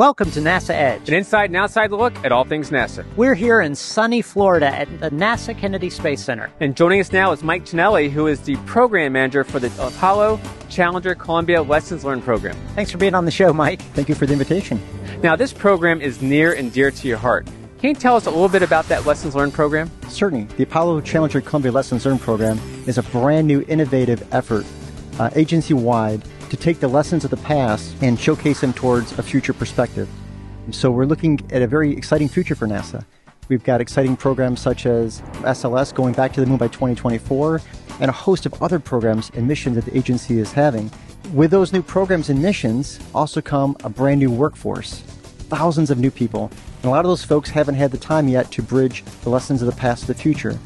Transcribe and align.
Welcome 0.00 0.30
to 0.30 0.40
NASA 0.40 0.70
Edge. 0.70 1.08
An 1.10 1.14
inside 1.14 1.50
and 1.50 1.58
outside 1.58 1.90
look 1.90 2.16
at 2.24 2.32
all 2.32 2.44
things 2.44 2.70
NASA. 2.70 3.04
We're 3.16 3.34
here 3.34 3.60
in 3.60 3.74
sunny 3.74 4.22
Florida 4.22 4.68
at 4.68 4.88
the 4.98 5.10
NASA 5.10 5.54
Kennedy 5.54 5.90
Space 5.90 6.24
Center. 6.24 6.50
And 6.58 6.74
joining 6.74 7.00
us 7.00 7.12
now 7.12 7.32
is 7.32 7.42
Mike 7.42 7.66
Ciannilli, 7.66 8.10
who 8.10 8.26
is 8.26 8.40
the 8.40 8.56
program 8.64 9.12
manager 9.12 9.44
for 9.44 9.60
the 9.60 9.66
Apollo 9.78 10.40
Challenger 10.70 11.14
Columbia 11.14 11.60
Lessons 11.60 12.02
Learned 12.02 12.24
program. 12.24 12.56
Thanks 12.74 12.90
for 12.90 12.96
being 12.96 13.14
on 13.14 13.26
the 13.26 13.30
show, 13.30 13.52
Mike. 13.52 13.82
Thank 13.92 14.08
you 14.08 14.14
for 14.14 14.24
the 14.24 14.32
invitation. 14.32 14.80
Now, 15.22 15.36
this 15.36 15.52
program 15.52 16.00
is 16.00 16.22
near 16.22 16.54
and 16.54 16.72
dear 16.72 16.90
to 16.90 17.06
your 17.06 17.18
heart. 17.18 17.44
Can 17.78 17.90
you 17.90 17.94
tell 17.94 18.16
us 18.16 18.24
a 18.24 18.30
little 18.30 18.48
bit 18.48 18.62
about 18.62 18.88
that 18.88 19.04
Lessons 19.04 19.34
Learned 19.34 19.52
program? 19.52 19.90
Certainly. 20.08 20.44
The 20.56 20.62
Apollo 20.62 21.02
Challenger 21.02 21.42
Columbia 21.42 21.72
Lessons 21.72 22.06
Learned 22.06 22.22
program 22.22 22.58
is 22.86 22.96
a 22.96 23.02
brand 23.02 23.46
new, 23.46 23.66
innovative 23.68 24.26
effort, 24.32 24.64
uh, 25.18 25.28
agency 25.34 25.74
wide, 25.74 26.22
to 26.50 26.56
take 26.56 26.80
the 26.80 26.88
lessons 26.88 27.24
of 27.24 27.30
the 27.30 27.36
past 27.38 27.94
and 28.02 28.18
showcase 28.18 28.60
them 28.60 28.72
towards 28.72 29.18
a 29.18 29.22
future 29.22 29.52
perspective. 29.52 30.08
So 30.72 30.90
we're 30.90 31.06
looking 31.06 31.40
at 31.50 31.62
a 31.62 31.66
very 31.66 31.96
exciting 31.96 32.28
future 32.28 32.54
for 32.54 32.66
NASA. 32.66 33.04
We've 33.48 33.64
got 33.64 33.80
exciting 33.80 34.16
programs 34.16 34.60
such 34.60 34.86
as 34.86 35.20
SLS 35.42 35.94
going 35.94 36.14
back 36.14 36.32
to 36.34 36.40
the 36.40 36.46
moon 36.46 36.58
by 36.58 36.68
2024 36.68 37.60
and 38.00 38.08
a 38.08 38.12
host 38.12 38.46
of 38.46 38.62
other 38.62 38.78
programs 38.78 39.30
and 39.34 39.48
missions 39.48 39.76
that 39.76 39.84
the 39.84 39.96
agency 39.96 40.38
is 40.38 40.52
having. 40.52 40.90
With 41.32 41.50
those 41.50 41.72
new 41.72 41.82
programs 41.82 42.30
and 42.30 42.40
missions 42.40 43.00
also 43.14 43.40
come 43.40 43.76
a 43.82 43.88
brand 43.88 44.20
new 44.20 44.30
workforce, 44.30 45.00
thousands 45.50 45.90
of 45.90 45.98
new 45.98 46.10
people. 46.10 46.50
And 46.76 46.86
a 46.86 46.90
lot 46.90 47.04
of 47.04 47.10
those 47.10 47.24
folks 47.24 47.50
haven't 47.50 47.74
had 47.74 47.90
the 47.90 47.98
time 47.98 48.28
yet 48.28 48.50
to 48.52 48.62
bridge 48.62 49.04
the 49.22 49.30
lessons 49.30 49.62
of 49.62 49.66
the 49.66 49.76
past 49.76 50.02
to 50.02 50.06
the 50.08 50.14
future. 50.14 50.58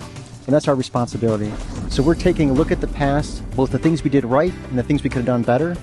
And 0.46 0.54
that's 0.54 0.68
our 0.68 0.74
responsibility. 0.74 1.52
So 1.88 2.02
we're 2.02 2.14
taking 2.14 2.50
a 2.50 2.52
look 2.52 2.70
at 2.70 2.80
the 2.80 2.86
past, 2.86 3.42
both 3.52 3.70
the 3.70 3.78
things 3.78 4.04
we 4.04 4.10
did 4.10 4.24
right 4.24 4.52
and 4.68 4.78
the 4.78 4.82
things 4.82 5.02
we 5.02 5.10
could 5.10 5.18
have 5.18 5.26
done 5.26 5.42
better, 5.42 5.76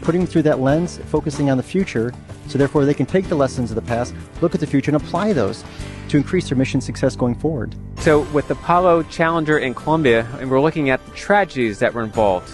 putting 0.00 0.26
through 0.26 0.42
that 0.42 0.58
lens, 0.58 0.98
focusing 1.06 1.50
on 1.50 1.56
the 1.56 1.62
future, 1.62 2.12
so 2.48 2.58
therefore 2.58 2.84
they 2.84 2.94
can 2.94 3.06
take 3.06 3.28
the 3.28 3.34
lessons 3.34 3.70
of 3.70 3.76
the 3.76 3.82
past, 3.82 4.14
look 4.40 4.54
at 4.54 4.60
the 4.60 4.66
future, 4.66 4.90
and 4.90 4.96
apply 4.96 5.32
those 5.32 5.64
to 6.08 6.16
increase 6.16 6.48
their 6.48 6.58
mission 6.58 6.80
success 6.80 7.14
going 7.14 7.36
forward. 7.36 7.76
So 7.98 8.22
with 8.32 8.50
Apollo, 8.50 9.04
Challenger, 9.04 9.58
and 9.58 9.76
Columbia, 9.76 10.26
and 10.40 10.50
we're 10.50 10.60
looking 10.60 10.90
at 10.90 11.04
the 11.04 11.12
tragedies 11.12 11.78
that 11.78 11.94
were 11.94 12.02
involved 12.02 12.52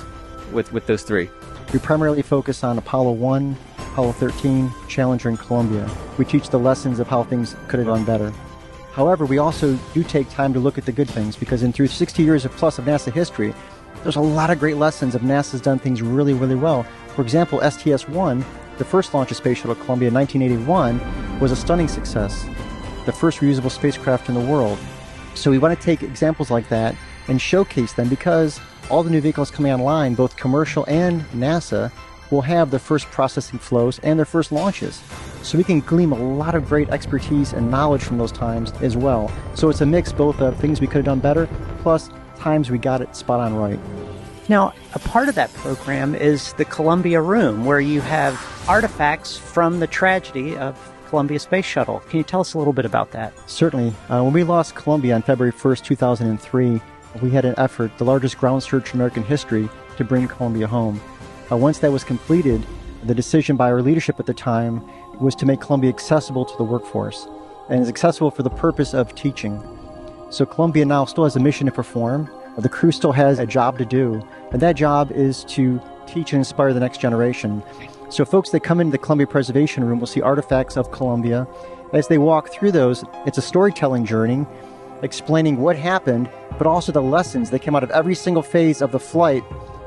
with, 0.53 0.73
with 0.73 0.87
those 0.87 1.03
three. 1.03 1.31
We 1.73 1.79
primarily 1.79 2.23
focus 2.23 2.63
on 2.63 2.77
Apollo 2.79 3.13
1, 3.13 3.57
Apollo 3.79 4.13
13, 4.13 4.71
Challenger, 4.89 5.31
and 5.31 5.39
Columbia. 5.39 5.89
We 6.19 6.25
teach 6.25 6.51
the 6.51 6.59
lessons 6.59 7.01
of 7.01 7.09
how 7.09 7.25
things 7.25 7.57
could 7.69 7.79
have 7.79 7.89
done 7.89 8.05
better. 8.05 8.33
However, 8.97 9.27
we 9.27 9.39
also 9.39 9.79
do 9.95 10.03
take 10.03 10.29
time 10.31 10.53
to 10.55 10.59
look 10.59 10.79
at 10.79 10.87
the 10.87 10.93
good 10.93 11.09
things 11.09 11.37
because 11.37 11.63
in 11.63 11.73
through 11.73 11.89
60 11.89 12.23
years 12.23 12.45
of 12.45 12.53
plus 12.53 12.79
of 12.79 12.87
NASA 12.87 13.13
history, 13.13 13.55
there's 14.03 14.17
a 14.17 14.21
lot 14.21 14.51
of 14.51 14.59
great 14.59 14.79
lessons 14.79 15.15
of 15.15 15.21
NASA's 15.21 15.61
done 15.61 15.79
things 15.79 16.03
really, 16.03 16.33
really 16.33 16.55
well. 16.55 16.85
For 17.15 17.23
example, 17.23 17.61
STS-1 17.61 18.45
the 18.79 18.85
first 18.85 19.15
launch 19.15 19.31
of 19.31 19.37
Space 19.39 19.59
Shuttle 19.59 19.75
Columbia 19.75 20.09
in 20.09 20.15
1981 20.15 21.41
was 21.41 21.51
a 21.51 21.57
stunning 21.57 21.89
success, 21.89 22.47
the 23.07 23.13
first 23.13 23.41
reusable 23.41 23.71
spacecraft 23.71 24.29
in 24.29 24.35
the 24.35 24.41
world. 24.41 24.79
So 25.35 25.51
we 25.51 25.59
want 25.59 25.79
to 25.79 25.83
take 25.83 26.03
examples 26.03 26.51
like 26.51 26.69
that 26.69 26.95
and 27.29 27.41
showcase 27.41 27.95
them 27.95 28.09
because 28.09 28.61
all 28.91 29.03
the 29.03 29.11
new 29.11 29.21
vehicles 29.21 29.51
coming 29.51 29.73
online, 29.73 30.15
both 30.15 30.37
commercial 30.37 30.85
and 30.89 31.23
NASA, 31.31 31.91
will 32.31 32.43
have 32.43 32.71
their 32.71 32.81
first 32.81 33.07
processing 33.07 33.59
flows 33.59 33.99
and 34.01 34.19
their 34.19 34.27
first 34.27 34.53
launches. 34.53 35.03
So 35.43 35.59
we 35.59 35.65
can 35.65 35.81
glean 35.81 36.11
a 36.11 36.15
lot 36.15 36.55
of 36.55 36.69
great 36.69 36.89
expertise 36.91 37.53
and 37.53 37.71
knowledge 37.71 38.03
from 38.03 38.19
those 38.19 38.33
times 38.33 38.73
as 38.81 38.97
well. 38.97 39.31
So 39.55 39.69
it's 39.71 39.81
a 39.81 39.87
mix 39.87 40.13
both 40.13 40.41
of 40.41 40.57
things 40.59 40.81
we 40.81 40.87
could 40.87 40.97
have 40.97 41.05
done 41.05 41.21
better, 41.21 41.49
plus 41.83 42.11
times 42.37 42.71
we 42.71 42.79
got 42.79 43.01
it 43.01 43.15
spot 43.15 43.41
on 43.41 43.55
right. 43.55 43.79
Now, 44.49 44.75
a 44.95 44.99
part 45.01 45.29
of 45.29 45.35
that 45.35 45.53
program 45.55 46.15
is 46.15 46.53
the 46.55 46.65
Columbia 46.65 47.21
Room, 47.21 47.65
where 47.65 47.81
you 47.81 48.01
have 48.01 48.41
artifacts 48.69 49.37
from 49.37 49.81
the 49.81 49.89
tragedy 49.89 50.57
of 50.57 50.79
Columbia 51.09 51.39
Space 51.39 51.65
Shuttle. 51.65 52.01
Can 52.09 52.19
you 52.19 52.25
tell 52.25 52.41
us 52.41 52.55
a 52.55 52.59
little 52.59 52.73
bit 52.73 52.85
about 52.85 53.11
that? 53.13 53.33
Certainly. 53.49 53.93
Uh, 54.09 54.23
when 54.23 54.33
we 54.33 54.45
lost 54.45 54.75
Columbia 54.75 55.15
on 55.15 55.23
February 55.23 55.53
1st, 55.53 55.85
2003, 55.85 56.81
we 57.23 57.31
had 57.31 57.45
an 57.45 57.55
effort, 57.57 57.97
the 57.99 58.05
largest 58.05 58.39
ground 58.39 58.63
search 58.63 58.93
in 58.93 58.99
American 58.99 59.25
history, 59.25 59.69
to 59.97 60.05
bring 60.05 60.29
Columbia 60.29 60.67
home. 60.67 61.01
Uh, 61.51 61.57
once 61.57 61.79
that 61.79 61.93
was 61.93 62.03
completed, 62.03 62.67
the 63.05 63.15
decision 63.15 63.57
by 63.57 63.71
our 63.71 63.81
leadership 63.81 64.19
at 64.19 64.27
the 64.27 64.35
time 64.35 64.83
was 65.21 65.35
to 65.37 65.47
make 65.47 65.61
Columbia 65.61 65.91
accessible 65.91 66.45
to 66.45 66.57
the 66.57 66.65
workforce 66.65 67.29
and 67.69 67.81
is 67.81 67.89
accessible 67.89 68.31
for 68.31 68.43
the 68.43 68.51
purpose 68.51 68.95
of 68.95 69.15
teaching. 69.15 69.63
So 70.31 70.45
Columbia 70.45 70.85
now 70.85 71.05
still 71.05 71.25
has 71.25 71.37
a 71.37 71.41
mission 71.41 71.67
to 71.67 71.73
perform. 71.73 72.29
The 72.59 72.69
crew 72.69 72.91
still 72.91 73.13
has 73.13 73.39
a 73.39 73.47
job 73.47 73.79
to 73.79 73.85
do, 73.85 74.27
and 74.51 74.61
that 74.61 74.75
job 74.75 75.13
is 75.13 75.45
to 75.45 75.81
teach 76.07 76.33
and 76.33 76.41
inspire 76.41 76.73
the 76.73 76.81
next 76.81 77.01
generation. 77.01 77.63
So, 78.09 78.25
folks 78.25 78.51
that 78.51 78.61
come 78.61 78.81
into 78.81 78.93
the 78.93 78.99
Columbia 78.99 79.27
Preservation 79.27 79.85
Room 79.85 79.99
will 79.99 80.07
see 80.07 80.23
artifacts 80.23 80.77
of 80.77 80.91
Columbia. 80.91 81.47
As 81.93 82.09
they 82.09 82.19
walk 82.19 82.49
through 82.49 82.73
those, 82.73 83.05
it's 83.27 83.37
a 83.37 83.43
storytelling 83.43 84.07
journey 84.07 84.47
explaining 85.03 85.59
what 85.59 85.77
happened, 85.77 86.31
but 86.57 86.67
also 86.67 86.93
the 86.93 87.03
lessons 87.03 87.51
that 87.51 87.61
came 87.61 87.77
out 87.77 87.83
of 87.83 87.91
every 87.91 88.15
single 88.15 88.43
phase 88.43 88.81
of 88.81 88.93
the 88.93 88.99
flight 88.99 89.45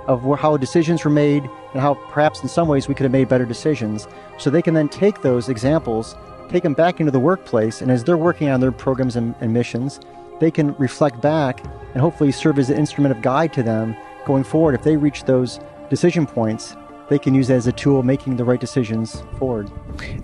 of 0.10 0.40
how 0.40 0.58
decisions 0.58 1.06
were 1.06 1.12
made 1.12 1.44
and 1.44 1.82
how 1.82 1.94
perhaps 2.10 2.42
in 2.42 2.50
some 2.50 2.68
ways 2.68 2.88
we 2.88 2.96
could 2.96 3.04
have 3.04 3.12
made 3.12 3.30
better 3.30 3.46
decisions. 3.46 4.08
So 4.40 4.50
they 4.50 4.64
can 4.64 4.74
then 4.74 4.90
take 4.90 5.22
those 5.22 5.50
examples, 5.50 6.16
take 6.50 6.64
them 6.64 6.74
back 6.74 7.00
into 7.00 7.12
the 7.12 7.20
workplace, 7.20 7.82
and 7.82 7.92
as 7.92 8.04
they're 8.04 8.18
working 8.18 8.50
on 8.50 8.60
their 8.60 8.72
programs 8.72 9.16
and, 9.16 9.36
and 9.40 9.54
missions, 9.54 10.00
they 10.40 10.50
can 10.50 10.74
reflect 10.76 11.22
back 11.22 11.64
and 11.94 12.02
hopefully 12.02 12.32
serve 12.32 12.58
as 12.58 12.72
an 12.72 12.78
instrument 12.78 13.16
of 13.16 13.22
guide 13.22 13.54
to 13.54 13.62
them 13.62 13.96
going 14.26 14.44
forward, 14.44 14.74
if 14.74 14.82
they 14.84 14.98
reach 14.98 15.26
those 15.26 15.60
decision 15.92 16.26
points, 16.26 16.76
they 17.10 17.20
can 17.20 17.34
use 17.34 17.48
that 17.48 17.56
as 17.56 17.68
a 17.68 17.72
tool 17.72 18.04
making 18.04 18.38
the 18.38 18.46
right 18.46 18.60
decisions 18.60 19.24
forward. 19.38 19.70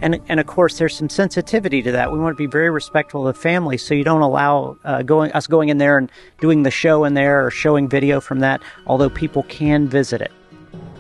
And 0.02 0.22
and 0.30 0.40
of 0.40 0.46
course, 0.46 0.78
there's 0.78 0.96
some 0.96 1.10
sensitivity 1.10 1.82
to 1.82 1.92
that. 1.92 2.12
We 2.12 2.20
want 2.20 2.38
to 2.38 2.38
be 2.38 2.48
very 2.48 2.70
respectful 2.70 3.28
of 3.28 3.36
the 3.36 3.42
family, 3.42 3.78
so 3.78 3.94
you 3.94 4.04
don't 4.04 4.22
allow 4.22 4.78
uh, 4.84 5.02
going 5.02 5.32
us 5.34 5.48
going 5.48 5.70
in 5.70 5.80
there 5.80 5.98
and 5.98 6.12
doing 6.40 6.64
the 6.64 6.72
show 6.72 7.04
in 7.04 7.16
there 7.16 7.46
or 7.46 7.52
showing 7.52 7.90
video 7.90 8.22
from 8.22 8.40
that. 8.40 8.62
Although 8.88 9.10
people 9.10 9.44
can 9.44 9.88
visit 9.88 10.22
it. 10.22 10.32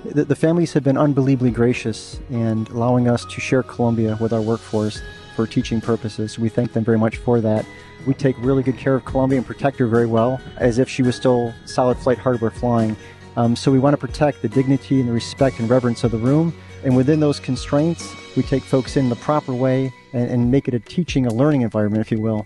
The, 0.03 0.25
the 0.25 0.35
families 0.35 0.73
have 0.73 0.83
been 0.83 0.97
unbelievably 0.97 1.51
gracious 1.51 2.19
and 2.29 2.67
allowing 2.69 3.07
us 3.07 3.25
to 3.25 3.41
share 3.41 3.63
Columbia 3.63 4.17
with 4.19 4.33
our 4.33 4.41
workforce 4.41 5.01
for 5.35 5.47
teaching 5.47 5.81
purposes. 5.81 6.39
We 6.39 6.49
thank 6.49 6.73
them 6.73 6.83
very 6.83 6.97
much 6.97 7.17
for 7.17 7.41
that. 7.41 7.65
We 8.05 8.13
take 8.13 8.35
really 8.39 8.61
good 8.61 8.77
care 8.77 8.93
of 8.93 9.03
Columbia 9.05 9.39
and 9.39 9.47
protect 9.47 9.79
her 9.79 9.87
very 9.87 10.05
well, 10.05 10.39
as 10.57 10.77
if 10.77 10.87
she 10.87 11.01
was 11.01 11.15
still 11.15 11.53
solid 11.65 11.97
flight 11.97 12.19
hardware 12.19 12.51
flying. 12.51 12.95
Um, 13.37 13.55
so 13.55 13.71
we 13.71 13.79
want 13.79 13.93
to 13.93 13.97
protect 13.97 14.41
the 14.41 14.49
dignity 14.49 14.99
and 14.99 15.09
the 15.09 15.13
respect 15.13 15.59
and 15.59 15.69
reverence 15.69 16.03
of 16.03 16.11
the 16.11 16.17
room. 16.17 16.53
And 16.83 16.95
within 16.95 17.19
those 17.19 17.39
constraints, 17.39 18.15
we 18.35 18.43
take 18.43 18.63
folks 18.63 18.95
in 18.95 19.09
the 19.09 19.15
proper 19.15 19.53
way 19.53 19.91
and, 20.13 20.29
and 20.29 20.51
make 20.51 20.67
it 20.67 20.73
a 20.73 20.79
teaching, 20.79 21.25
a 21.25 21.33
learning 21.33 21.61
environment, 21.61 22.01
if 22.01 22.11
you 22.11 22.19
will. 22.19 22.45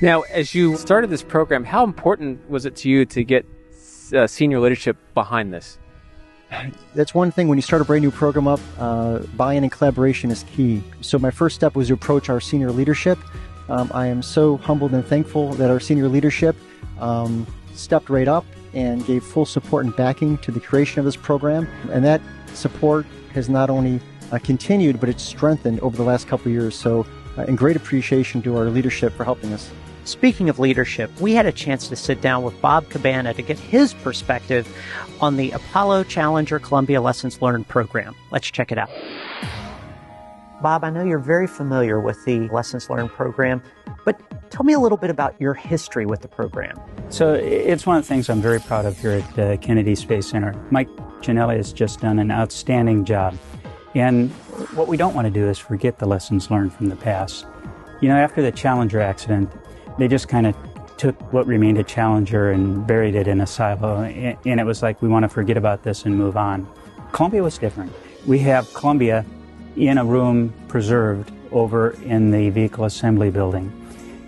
Now, 0.00 0.22
as 0.22 0.54
you 0.54 0.76
started 0.76 1.10
this 1.10 1.22
program, 1.22 1.64
how 1.64 1.84
important 1.84 2.48
was 2.50 2.66
it 2.66 2.74
to 2.76 2.88
you 2.88 3.04
to 3.06 3.22
get 3.22 3.46
uh, 4.12 4.26
senior 4.26 4.58
leadership 4.58 4.96
behind 5.14 5.52
this? 5.52 5.78
That's 6.94 7.14
one 7.14 7.30
thing 7.30 7.48
when 7.48 7.58
you 7.58 7.62
start 7.62 7.82
a 7.82 7.84
brand 7.84 8.02
new 8.02 8.10
program 8.10 8.48
up, 8.48 8.60
uh, 8.78 9.18
buy 9.36 9.52
in 9.52 9.64
and 9.64 9.70
collaboration 9.70 10.30
is 10.30 10.44
key. 10.44 10.82
So, 11.02 11.18
my 11.18 11.30
first 11.30 11.54
step 11.54 11.76
was 11.76 11.88
to 11.88 11.94
approach 11.94 12.30
our 12.30 12.40
senior 12.40 12.72
leadership 12.72 13.18
um, 13.68 13.90
I 13.92 14.06
am 14.06 14.22
so 14.22 14.56
humbled 14.56 14.92
and 14.92 15.04
thankful 15.04 15.52
that 15.54 15.70
our 15.70 15.80
senior 15.80 16.08
leadership 16.08 16.56
um, 17.00 17.46
stepped 17.74 18.08
right 18.08 18.28
up 18.28 18.44
and 18.74 19.04
gave 19.06 19.24
full 19.24 19.46
support 19.46 19.84
and 19.84 19.94
backing 19.96 20.38
to 20.38 20.50
the 20.50 20.60
creation 20.60 20.98
of 20.98 21.04
this 21.04 21.16
program. 21.16 21.66
And 21.90 22.04
that 22.04 22.20
support 22.54 23.06
has 23.32 23.48
not 23.48 23.70
only 23.70 24.00
uh, 24.32 24.38
continued, 24.38 25.00
but 25.00 25.08
it's 25.08 25.22
strengthened 25.22 25.80
over 25.80 25.96
the 25.96 26.02
last 26.02 26.28
couple 26.28 26.50
years. 26.50 26.74
So, 26.74 27.06
uh, 27.36 27.42
and 27.42 27.56
great 27.56 27.76
appreciation 27.76 28.42
to 28.42 28.56
our 28.56 28.66
leadership 28.66 29.12
for 29.12 29.24
helping 29.24 29.52
us. 29.52 29.70
Speaking 30.04 30.48
of 30.48 30.58
leadership, 30.58 31.10
we 31.20 31.34
had 31.34 31.44
a 31.44 31.52
chance 31.52 31.88
to 31.88 31.96
sit 31.96 32.22
down 32.22 32.42
with 32.42 32.58
Bob 32.62 32.88
Cabana 32.88 33.34
to 33.34 33.42
get 33.42 33.58
his 33.58 33.92
perspective 33.92 34.66
on 35.20 35.36
the 35.36 35.50
Apollo 35.50 36.04
Challenger 36.04 36.58
Columbia 36.58 37.00
Lessons 37.02 37.42
Learned 37.42 37.68
program. 37.68 38.14
Let's 38.30 38.50
check 38.50 38.72
it 38.72 38.78
out. 38.78 38.88
Bob, 40.60 40.82
I 40.82 40.90
know 40.90 41.04
you're 41.04 41.20
very 41.20 41.46
familiar 41.46 42.00
with 42.00 42.24
the 42.24 42.48
Lessons 42.48 42.90
Learned 42.90 43.10
program, 43.10 43.62
but 44.04 44.20
tell 44.50 44.64
me 44.64 44.72
a 44.72 44.78
little 44.80 44.98
bit 44.98 45.08
about 45.08 45.40
your 45.40 45.54
history 45.54 46.04
with 46.04 46.20
the 46.20 46.28
program. 46.28 46.80
So 47.10 47.34
it's 47.34 47.86
one 47.86 47.96
of 47.96 48.02
the 48.02 48.08
things 48.08 48.28
I'm 48.28 48.42
very 48.42 48.58
proud 48.58 48.84
of 48.84 48.98
here 48.98 49.12
at 49.12 49.38
uh, 49.38 49.56
Kennedy 49.58 49.94
Space 49.94 50.26
Center. 50.26 50.54
Mike 50.70 50.88
Ciannilli 51.20 51.56
has 51.56 51.72
just 51.72 52.00
done 52.00 52.18
an 52.18 52.32
outstanding 52.32 53.04
job. 53.04 53.36
And 53.94 54.30
what 54.74 54.88
we 54.88 54.96
don't 54.96 55.14
want 55.14 55.26
to 55.26 55.30
do 55.30 55.48
is 55.48 55.58
forget 55.58 55.98
the 55.98 56.06
lessons 56.06 56.50
learned 56.50 56.72
from 56.72 56.88
the 56.88 56.96
past. 56.96 57.46
You 58.00 58.08
know, 58.08 58.16
after 58.16 58.42
the 58.42 58.52
Challenger 58.52 59.00
accident, 59.00 59.52
they 59.98 60.08
just 60.08 60.28
kind 60.28 60.46
of 60.46 60.56
took 60.96 61.32
what 61.32 61.46
remained 61.46 61.78
a 61.78 61.84
Challenger 61.84 62.50
and 62.50 62.84
buried 62.84 63.14
it 63.14 63.28
in 63.28 63.40
a 63.40 63.46
silo. 63.46 64.02
And 64.02 64.60
it 64.60 64.66
was 64.66 64.82
like, 64.82 65.00
we 65.02 65.08
want 65.08 65.22
to 65.22 65.28
forget 65.28 65.56
about 65.56 65.84
this 65.84 66.04
and 66.04 66.16
move 66.16 66.36
on. 66.36 66.68
Columbia 67.12 67.44
was 67.44 67.58
different. 67.58 67.92
We 68.26 68.40
have 68.40 68.72
Columbia 68.74 69.24
in 69.78 69.98
a 69.98 70.04
room 70.04 70.52
preserved 70.66 71.30
over 71.52 71.90
in 72.04 72.30
the 72.30 72.50
vehicle 72.50 72.84
assembly 72.84 73.30
building. 73.30 73.72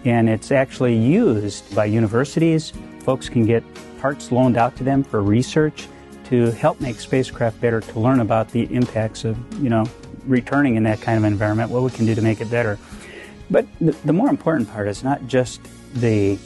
And 0.04 0.28
it's 0.28 0.52
actually 0.52 0.96
used 0.96 1.74
by 1.74 1.86
universities. 1.86 2.72
Folks 3.00 3.28
can 3.28 3.44
get 3.44 3.62
parts 4.00 4.32
loaned 4.32 4.56
out 4.56 4.76
to 4.76 4.84
them 4.84 5.02
for 5.02 5.22
research 5.22 5.88
to 6.26 6.52
help 6.52 6.80
make 6.80 7.00
spacecraft 7.00 7.60
better, 7.60 7.80
to 7.80 8.00
learn 8.00 8.20
about 8.20 8.48
the 8.50 8.72
impacts 8.72 9.24
of, 9.24 9.36
you 9.62 9.68
know, 9.68 9.84
returning 10.26 10.76
in 10.76 10.84
that 10.84 11.00
kind 11.00 11.18
of 11.18 11.24
environment, 11.24 11.70
what 11.70 11.82
we 11.82 11.90
can 11.90 12.06
do 12.06 12.14
to 12.14 12.22
make 12.22 12.40
it 12.40 12.50
better. 12.50 12.78
But 13.50 13.66
the, 13.80 13.92
the 14.04 14.12
more 14.12 14.28
important 14.28 14.70
part 14.70 14.86
is 14.86 15.02
not 15.02 15.26
just 15.26 15.60
the 15.94 16.38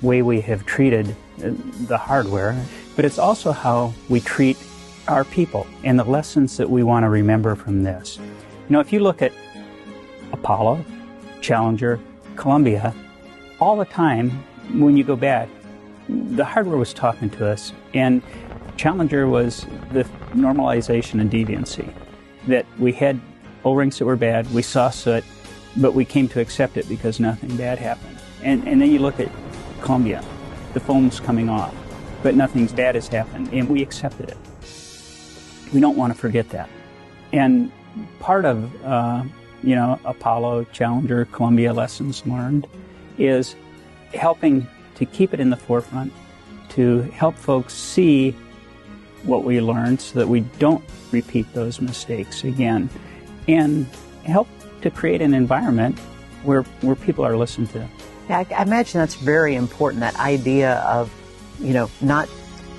way 0.00 0.22
we 0.22 0.40
have 0.40 0.64
treated 0.64 1.10
uh, 1.10 1.50
the 1.86 1.98
hardware, 1.98 2.58
but 2.96 3.04
it's 3.04 3.18
also 3.18 3.52
how 3.52 3.92
we 4.08 4.20
treat 4.20 4.56
our 5.06 5.24
people 5.24 5.66
and 5.84 5.98
the 5.98 6.04
lessons 6.04 6.56
that 6.56 6.68
we 6.68 6.82
want 6.82 7.04
to 7.04 7.08
remember 7.08 7.54
from 7.54 7.82
this. 7.82 8.18
You 8.68 8.72
know, 8.72 8.80
if 8.80 8.92
you 8.92 8.98
look 8.98 9.22
at 9.22 9.32
Apollo, 10.32 10.84
Challenger, 11.40 12.00
Columbia, 12.34 12.92
all 13.60 13.76
the 13.76 13.84
time 13.84 14.30
when 14.74 14.96
you 14.96 15.04
go 15.04 15.14
back, 15.14 15.48
the 16.08 16.44
hardware 16.44 16.76
was 16.76 16.92
talking 16.92 17.30
to 17.30 17.46
us, 17.46 17.72
and 17.94 18.22
Challenger 18.76 19.28
was 19.28 19.66
the 19.92 20.02
normalization 20.34 21.20
and 21.20 21.30
deviancy. 21.30 21.92
That 22.48 22.66
we 22.78 22.92
had 22.92 23.20
O 23.64 23.72
rings 23.72 23.98
that 23.98 24.04
were 24.04 24.16
bad, 24.16 24.52
we 24.52 24.62
saw 24.62 24.90
soot, 24.90 25.22
but 25.76 25.94
we 25.94 26.04
came 26.04 26.26
to 26.28 26.40
accept 26.40 26.76
it 26.76 26.88
because 26.88 27.20
nothing 27.20 27.56
bad 27.56 27.78
happened. 27.78 28.18
And, 28.42 28.66
and 28.66 28.82
then 28.82 28.90
you 28.90 28.98
look 28.98 29.20
at 29.20 29.30
Columbia, 29.80 30.24
the 30.74 30.80
foam's 30.80 31.20
coming 31.20 31.48
off, 31.48 31.74
but 32.24 32.34
nothing 32.34 32.66
bad 32.66 32.96
has 32.96 33.06
happened, 33.06 33.50
and 33.52 33.68
we 33.68 33.80
accepted 33.80 34.30
it. 34.30 34.38
We 35.72 35.80
don't 35.80 35.96
want 35.96 36.12
to 36.12 36.18
forget 36.18 36.48
that. 36.50 36.68
And 37.32 37.70
part 38.20 38.44
of, 38.44 38.84
uh, 38.84 39.22
you 39.62 39.74
know, 39.74 39.98
Apollo, 40.04 40.64
Challenger, 40.72 41.24
Columbia 41.26 41.72
lessons 41.72 42.26
learned 42.26 42.66
is 43.18 43.56
helping 44.14 44.66
to 44.94 45.04
keep 45.04 45.34
it 45.34 45.40
in 45.40 45.50
the 45.50 45.56
forefront, 45.56 46.12
to 46.70 47.02
help 47.02 47.34
folks 47.36 47.74
see 47.74 48.32
what 49.24 49.44
we 49.44 49.60
learned 49.60 50.00
so 50.00 50.18
that 50.18 50.28
we 50.28 50.40
don't 50.58 50.84
repeat 51.10 51.52
those 51.52 51.80
mistakes 51.80 52.44
again, 52.44 52.88
and 53.48 53.86
help 54.24 54.48
to 54.82 54.90
create 54.90 55.20
an 55.22 55.34
environment 55.34 55.98
where, 56.44 56.62
where 56.82 56.96
people 56.96 57.24
are 57.24 57.36
listened 57.36 57.70
to. 57.70 57.88
Yeah, 58.28 58.38
I, 58.38 58.54
I 58.54 58.62
imagine 58.62 59.00
that's 59.00 59.14
very 59.14 59.54
important, 59.54 60.00
that 60.00 60.16
idea 60.16 60.78
of, 60.80 61.12
you 61.60 61.72
know, 61.72 61.90
not 62.00 62.28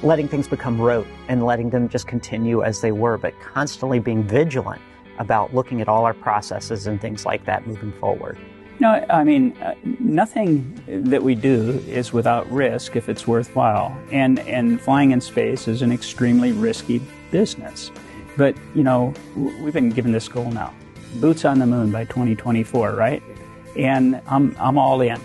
letting 0.04 0.28
things 0.28 0.48
become 0.48 0.80
rote 0.80 1.08
and 1.28 1.46
letting 1.46 1.69
them 1.69 1.90
just 1.90 2.08
continue 2.08 2.64
as 2.64 2.81
they 2.81 2.92
were, 2.92 3.18
but 3.18 3.34
constantly 3.42 4.00
being 4.00 4.24
vigilant 4.24 4.81
about 5.19 5.54
looking 5.54 5.81
at 5.81 5.88
all 5.88 6.06
our 6.06 6.14
processes 6.14 6.88
and 6.88 7.02
things 7.02 7.25
like 7.25 7.46
that 7.46 7.68
moving 7.68 7.92
forward. 7.94 8.38
No, 8.80 9.04
I 9.10 9.24
mean, 9.24 9.58
uh, 9.58 9.74
nothing 10.00 10.80
that 10.88 11.24
we 11.24 11.34
do 11.34 11.84
is 11.88 12.14
without 12.14 12.50
risk 12.52 12.96
if 12.96 13.10
it's 13.10 13.25
worthwhile. 13.25 13.98
And, 14.12 14.40
and 14.40 14.80
flying 14.80 15.12
in 15.12 15.22
space 15.22 15.68
is 15.68 15.81
an 15.81 15.92
extremely 15.92 16.52
risky 16.52 17.02
business. 17.31 17.92
But, 18.36 18.56
you 18.75 18.84
know, 18.84 19.16
we've 19.36 19.74
been 19.74 19.90
given 19.90 20.12
this 20.12 20.28
goal 20.28 20.52
now 20.52 20.74
boots 21.16 21.46
on 21.46 21.58
the 21.58 21.66
moon 21.66 21.92
by 21.92 22.06
2024, 22.06 22.94
right? 22.94 23.24
And 23.75 24.22
I'm, 24.28 24.56
I'm 24.60 24.78
all 24.78 25.02
in. 25.02 25.19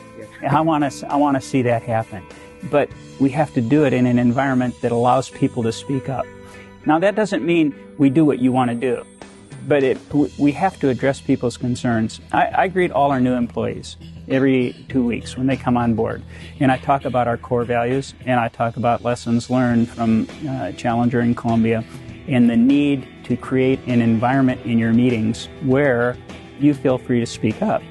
I 0.49 0.61
want 0.61 0.91
to 0.91 1.13
I 1.13 1.17
want 1.17 1.37
to 1.37 1.41
see 1.41 1.63
that 1.63 1.83
happen. 1.83 2.25
But 2.71 2.89
we 3.21 3.31
have 3.31 3.53
to 3.55 3.61
do 3.61 3.85
it 3.85 3.93
in 3.93 4.07
an 4.07 4.19
environment 4.19 4.81
that 4.81 4.93
allows 4.93 5.31
people 5.31 5.63
to 5.65 5.73
speak 5.73 6.09
up. 6.09 6.27
Now 6.87 6.99
that 6.99 7.15
doesn't 7.15 7.45
mean 7.45 7.75
we 7.99 8.11
do 8.11 8.25
what 8.25 8.39
you 8.39 8.53
want 8.53 8.71
to 8.71 8.77
do 8.77 9.05
but 9.67 9.83
it, 9.83 9.99
we 10.39 10.53
have 10.53 10.79
to 10.81 10.89
address 10.89 11.21
people's 11.21 11.57
concerns. 11.57 12.21
I, 12.33 12.65
I, 12.65 12.69
greet 12.69 12.91
all 12.91 13.11
our 13.11 13.21
new 13.21 13.35
employees 13.35 13.97
every 14.29 14.85
two 14.89 15.05
weeks 15.05 15.37
when 15.37 15.47
they 15.47 15.57
come 15.57 15.77
on 15.77 15.95
board, 15.95 16.23
and 16.61 16.71
I 16.73 16.79
talk 16.79 17.05
about 17.05 17.29
our 17.29 17.37
core 17.37 17.65
values 17.65 18.15
and 18.27 18.41
I 18.41 18.49
talk 18.49 18.77
about 18.77 19.03
lessons 19.03 19.51
learned 19.51 19.89
from 19.89 20.29
uh, 20.49 20.73
Challenger 20.73 21.21
and 21.21 21.37
Columbia, 21.37 21.85
and 22.29 22.49
the 22.49 22.57
need 22.57 23.09
to 23.25 23.37
create 23.37 23.81
an 23.87 24.01
environment 24.01 24.61
in 24.65 24.79
your 24.79 24.93
meetings 24.93 25.49
where 25.63 26.17
you 26.59 26.75
feel 26.75 26.99
free 26.99 27.21
to 27.21 27.27
speak 27.27 27.63
up. 27.63 27.83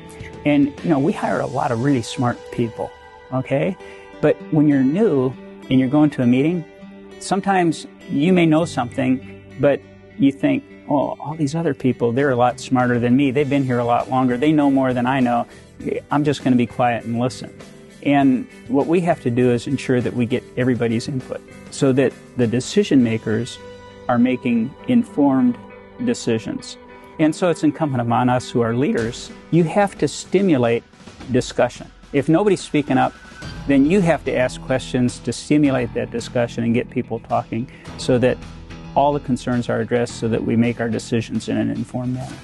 And 0.46 0.68
you 0.84 0.90
know, 0.90 1.00
we 1.00 1.14
hire 1.14 1.40
a 1.40 1.46
lot 1.46 1.72
of 1.72 1.84
really 1.84 2.02
smart 2.02 2.38
people, 2.52 2.92
okay? 3.34 3.78
But 4.22 4.36
when 4.52 4.68
you're 4.68 4.84
new 4.84 5.34
and 5.70 5.80
you're 5.80 5.90
going 5.90 6.10
to 6.12 6.24
a 6.24 6.28
meeting, 6.28 6.66
sometimes 7.20 7.88
you 8.10 8.34
may 8.34 8.46
know 8.46 8.66
something, 8.66 9.56
but 9.60 9.82
you 10.18 10.32
think, 10.32 10.64
oh, 10.90 11.18
all 11.20 11.36
these 11.36 11.56
other 11.56 11.74
people, 11.74 12.12
they're 12.12 12.32
a 12.32 12.36
lot 12.36 12.60
smarter 12.60 13.00
than 13.00 13.16
me. 13.16 13.32
They've 13.32 13.50
been 13.50 13.64
here 13.64 13.80
a 13.80 13.86
lot 13.86 14.10
longer. 14.10 14.38
They 14.38 14.52
know 14.52 14.70
more 14.70 14.94
than 14.94 15.06
I 15.06 15.20
know. 15.20 15.48
I'm 16.12 16.24
just 16.24 16.44
going 16.44 16.54
to 16.54 16.58
be 16.58 16.68
quiet 16.68 17.06
and 17.06 17.20
listen. 17.20 17.56
And 18.04 18.48
what 18.68 18.88
we 18.88 19.02
have 19.02 19.22
to 19.24 19.30
do 19.30 19.52
is 19.52 19.68
ensure 19.68 20.02
that 20.02 20.14
we 20.14 20.26
get 20.26 20.44
everybody's 20.58 21.08
input 21.08 21.42
so 21.70 21.94
that 21.94 22.14
the 22.38 22.48
decision 22.48 23.04
makers 23.04 23.60
are 24.08 24.18
making 24.18 24.74
informed 24.88 25.58
decisions. 26.06 26.78
And 27.20 27.36
so 27.36 27.50
it's 27.50 27.64
incumbent 27.64 28.02
upon 28.02 28.30
us 28.30 28.50
who 28.50 28.62
are 28.62 28.76
leaders, 28.76 29.32
you 29.52 29.64
have 29.66 29.98
to 30.00 30.08
stimulate 30.08 30.84
discussion. 31.32 31.92
If 32.14 32.28
nobody's 32.28 32.62
speaking 32.62 32.98
up, 32.98 33.14
then 33.68 33.86
you 33.86 34.02
have 34.02 34.24
to 34.26 34.36
ask 34.36 34.60
questions 34.62 35.20
to 35.20 35.32
stimulate 35.32 35.94
that 35.94 36.10
discussion 36.10 36.64
and 36.64 36.74
get 36.74 36.90
people 36.90 37.20
talking 37.20 37.72
so 37.98 38.18
that 38.18 38.38
all 38.96 39.14
the 39.14 39.20
concerns 39.20 39.70
are 39.70 39.80
addressed 39.80 40.20
so 40.20 40.28
that 40.28 40.44
we 40.44 40.56
make 40.56 40.80
our 40.80 40.90
decisions 40.90 41.50
in 41.50 41.58
an 41.58 41.70
informed 41.70 42.14
manner. 42.14 42.36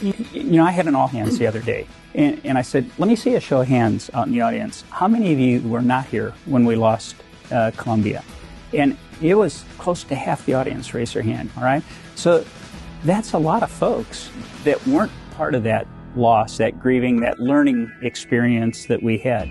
You 0.00 0.44
know, 0.44 0.64
I 0.64 0.70
had 0.70 0.86
an 0.86 0.94
all 0.94 1.08
hands 1.08 1.38
the 1.38 1.46
other 1.46 1.60
day, 1.60 1.86
and, 2.14 2.40
and 2.44 2.56
I 2.56 2.62
said, 2.62 2.90
let 2.98 3.06
me 3.06 3.16
see 3.16 3.34
a 3.34 3.40
show 3.40 3.60
of 3.60 3.68
hands 3.68 4.10
out 4.14 4.26
in 4.26 4.32
the 4.32 4.40
audience. 4.40 4.84
How 4.90 5.08
many 5.08 5.32
of 5.32 5.38
you 5.38 5.60
were 5.68 5.82
not 5.82 6.06
here 6.06 6.32
when 6.46 6.64
we 6.64 6.74
lost 6.74 7.16
uh, 7.50 7.70
Columbia? 7.76 8.24
And 8.72 8.96
it 9.20 9.34
was 9.34 9.64
close 9.76 10.02
to 10.04 10.14
half 10.14 10.46
the 10.46 10.54
audience 10.54 10.94
raised 10.94 11.14
their 11.14 11.22
hand, 11.22 11.50
all 11.56 11.64
right? 11.64 11.82
So 12.14 12.44
that's 13.04 13.34
a 13.34 13.38
lot 13.38 13.62
of 13.62 13.70
folks 13.70 14.30
that 14.64 14.84
weren't 14.86 15.12
part 15.32 15.54
of 15.54 15.64
that 15.64 15.86
loss, 16.16 16.56
that 16.58 16.80
grieving, 16.80 17.20
that 17.20 17.38
learning 17.38 17.92
experience 18.02 18.86
that 18.86 19.02
we 19.02 19.18
had. 19.18 19.50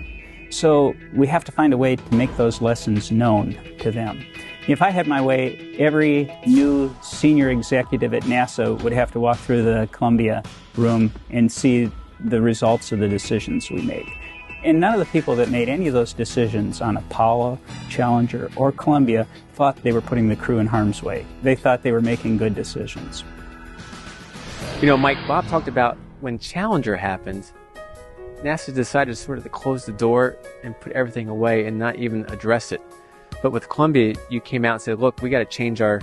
So 0.50 0.94
we 1.14 1.28
have 1.28 1.44
to 1.44 1.52
find 1.52 1.72
a 1.72 1.76
way 1.76 1.94
to 1.94 2.14
make 2.14 2.36
those 2.36 2.60
lessons 2.60 3.12
known 3.12 3.56
to 3.80 3.92
them. 3.92 4.24
If 4.68 4.82
I 4.82 4.90
had 4.90 5.06
my 5.06 5.20
way, 5.22 5.74
every 5.78 6.30
new 6.46 6.94
senior 7.02 7.48
executive 7.48 8.12
at 8.12 8.24
NASA 8.24 8.80
would 8.82 8.92
have 8.92 9.10
to 9.12 9.20
walk 9.20 9.38
through 9.38 9.62
the 9.62 9.88
Columbia 9.90 10.42
room 10.76 11.12
and 11.30 11.50
see 11.50 11.90
the 12.20 12.42
results 12.42 12.92
of 12.92 12.98
the 12.98 13.08
decisions 13.08 13.70
we 13.70 13.80
made. 13.82 14.06
And 14.62 14.78
none 14.78 14.92
of 14.92 15.00
the 15.00 15.06
people 15.06 15.34
that 15.36 15.48
made 15.48 15.70
any 15.70 15.88
of 15.88 15.94
those 15.94 16.12
decisions 16.12 16.82
on 16.82 16.98
Apollo, 16.98 17.58
Challenger, 17.88 18.50
or 18.56 18.70
Columbia 18.72 19.26
thought 19.54 19.82
they 19.82 19.92
were 19.92 20.02
putting 20.02 20.28
the 20.28 20.36
crew 20.36 20.58
in 20.58 20.66
harm's 20.66 21.02
way. 21.02 21.24
They 21.42 21.54
thought 21.54 21.82
they 21.82 21.92
were 21.92 22.02
making 22.02 22.36
good 22.36 22.54
decisions. 22.54 23.24
You 24.82 24.86
know, 24.86 24.98
Mike, 24.98 25.18
Bob 25.26 25.46
talked 25.48 25.68
about 25.68 25.96
when 26.20 26.38
Challenger 26.38 26.96
happened, 26.96 27.50
NASA 28.42 28.74
decided 28.74 29.16
sort 29.16 29.38
of 29.38 29.44
to 29.44 29.50
close 29.50 29.86
the 29.86 29.92
door 29.92 30.36
and 30.62 30.78
put 30.80 30.92
everything 30.92 31.28
away 31.28 31.64
and 31.66 31.78
not 31.78 31.96
even 31.96 32.26
address 32.26 32.72
it. 32.72 32.82
But 33.42 33.52
with 33.52 33.68
Columbia, 33.68 34.14
you 34.28 34.40
came 34.40 34.64
out 34.64 34.74
and 34.74 34.82
said, 34.82 34.98
look, 34.98 35.22
we 35.22 35.30
got 35.30 35.38
to 35.38 35.44
change 35.44 35.80
our, 35.80 36.02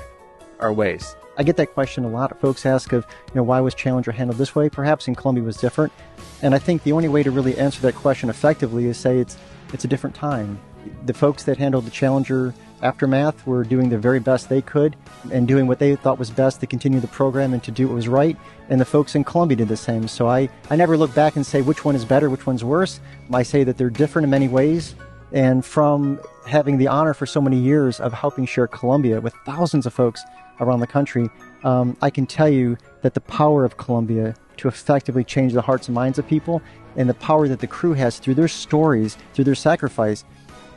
our 0.60 0.74
ways. 0.74 1.16
I 1.38 1.44
get 1.44 1.56
that 1.58 1.74
question 1.74 2.04
a 2.04 2.10
lot. 2.10 2.40
Folks 2.40 2.66
ask 2.66 2.94
of, 2.94 3.06
you 3.28 3.36
know, 3.36 3.44
why 3.44 3.60
was 3.62 3.76
Challenger 3.76 4.12
handled 4.12 4.40
this 4.40 4.56
way? 4.56 4.70
Perhaps 4.70 5.08
in 5.08 5.14
Columbia 5.14 5.44
was 5.44 5.58
different. 5.58 5.94
And 6.42 6.56
I 6.56 6.60
think 6.60 6.84
the 6.84 6.94
only 6.94 7.08
way 7.08 7.22
to 7.22 7.30
really 7.30 7.58
answer 7.58 7.82
that 7.82 7.96
question 7.96 8.30
effectively 8.30 8.86
is 8.86 8.98
say 8.98 9.20
it's 9.20 9.38
it's 9.74 9.84
a 9.84 9.88
different 9.88 10.16
time. 10.16 10.60
The 11.06 11.14
folks 11.14 11.44
that 11.44 11.58
handled 11.58 11.86
the 11.86 11.92
Challenger 11.92 12.54
aftermath 12.82 13.46
were 13.46 13.64
doing 13.64 13.90
the 13.90 13.98
very 13.98 14.20
best 14.20 14.50
they 14.50 14.62
could 14.62 14.96
and 15.32 15.48
doing 15.48 15.68
what 15.68 15.80
they 15.80 15.96
thought 15.96 16.18
was 16.18 16.30
best 16.30 16.60
to 16.62 16.68
continue 16.68 17.00
the 17.00 17.08
program 17.08 17.54
and 17.54 17.62
to 17.64 17.72
do 17.72 17.88
what 17.88 17.96
was 17.96 18.08
right. 18.08 18.38
And 18.70 18.80
the 18.80 18.86
folks 18.86 19.16
in 19.16 19.24
Columbia 19.24 19.58
did 19.58 19.68
the 19.68 19.78
same. 19.78 20.08
So 20.08 20.28
I, 20.28 20.50
I 20.70 20.76
never 20.76 20.96
look 20.98 21.14
back 21.14 21.36
and 21.36 21.46
say 21.46 21.62
which 21.62 21.84
one 21.84 21.96
is 21.96 22.06
better, 22.06 22.30
which 22.30 22.46
one's 22.46 22.64
worse. 22.64 23.00
I 23.34 23.44
say 23.44 23.64
that 23.64 23.78
they're 23.78 23.90
different 23.90 24.24
in 24.24 24.30
many 24.30 24.48
ways, 24.48 24.96
and 25.32 25.66
from 25.66 26.20
having 26.46 26.78
the 26.78 26.88
honor 26.88 27.14
for 27.14 27.26
so 27.26 27.42
many 27.42 27.58
years 27.58 28.00
of 28.00 28.14
helping 28.14 28.46
share 28.46 28.68
Columbia 28.68 29.20
with 29.20 29.34
thousands 29.46 29.86
of 29.86 29.94
folks 29.94 30.24
around 30.60 30.80
the 30.80 30.88
country, 30.88 31.30
um, 31.64 31.98
I 32.02 32.10
can 32.10 32.26
tell 32.26 32.50
you 32.50 32.78
that 33.02 33.14
the 33.14 33.22
power 33.22 33.66
of 33.66 33.78
Columbia 33.78 34.36
to 34.58 34.68
effectively 34.68 35.24
change 35.24 35.54
the 35.54 35.62
hearts 35.62 35.88
and 35.88 35.96
minds 35.96 36.18
of 36.18 36.28
people 36.28 36.62
and 36.96 37.08
the 37.08 37.14
power 37.16 37.48
that 37.48 37.60
the 37.60 37.68
crew 37.68 37.94
has 37.94 38.20
through 38.20 38.36
their 38.36 38.48
stories, 38.48 39.18
through 39.34 39.46
their 39.46 39.56
sacrifice, 39.56 40.24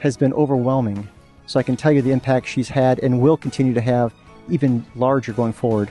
has 0.00 0.16
been 0.16 0.33
overwhelming. 0.35 1.09
So 1.47 1.59
I 1.59 1.62
can 1.62 1.76
tell 1.76 1.92
you 1.92 2.02
the 2.02 2.12
impact 2.12 2.47
she's 2.47 2.69
had 2.69 2.99
and 3.00 3.21
will 3.21 3.37
continue 3.37 3.75
to 3.75 3.80
have 3.80 4.12
even 4.49 4.85
larger 4.95 5.33
going 5.33 5.52
forward. 5.52 5.90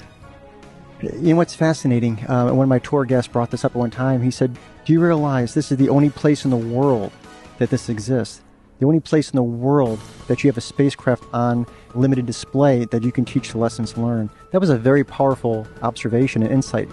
You 1.01 1.31
know 1.31 1.35
what's 1.37 1.55
fascinating? 1.55 2.19
Uh, 2.27 2.51
one 2.51 2.63
of 2.63 2.69
my 2.69 2.79
tour 2.79 3.05
guests 3.05 3.31
brought 3.31 3.51
this 3.51 3.63
up 3.63 3.71
at 3.71 3.77
one 3.77 3.89
time. 3.89 4.21
He 4.21 4.31
said, 4.31 4.57
Do 4.85 4.93
you 4.93 4.99
realize 4.99 5.53
this 5.53 5.71
is 5.71 5.77
the 5.77 5.89
only 5.89 6.09
place 6.09 6.43
in 6.43 6.51
the 6.51 6.57
world 6.57 7.11
that 7.57 7.69
this 7.69 7.89
exists? 7.89 8.41
The 8.79 8.85
only 8.85 8.99
place 8.99 9.29
in 9.29 9.35
the 9.35 9.43
world 9.43 9.99
that 10.27 10.43
you 10.43 10.49
have 10.49 10.57
a 10.57 10.61
spacecraft 10.61 11.23
on 11.33 11.67
limited 11.93 12.25
display 12.25 12.85
that 12.85 13.03
you 13.03 13.11
can 13.11 13.25
teach 13.25 13.51
the 13.51 13.57
lessons 13.57 13.97
learned. 13.97 14.29
That 14.51 14.61
was 14.61 14.69
a 14.69 14.77
very 14.77 15.03
powerful 15.03 15.67
observation 15.81 16.41
and 16.43 16.51
insight. 16.51 16.89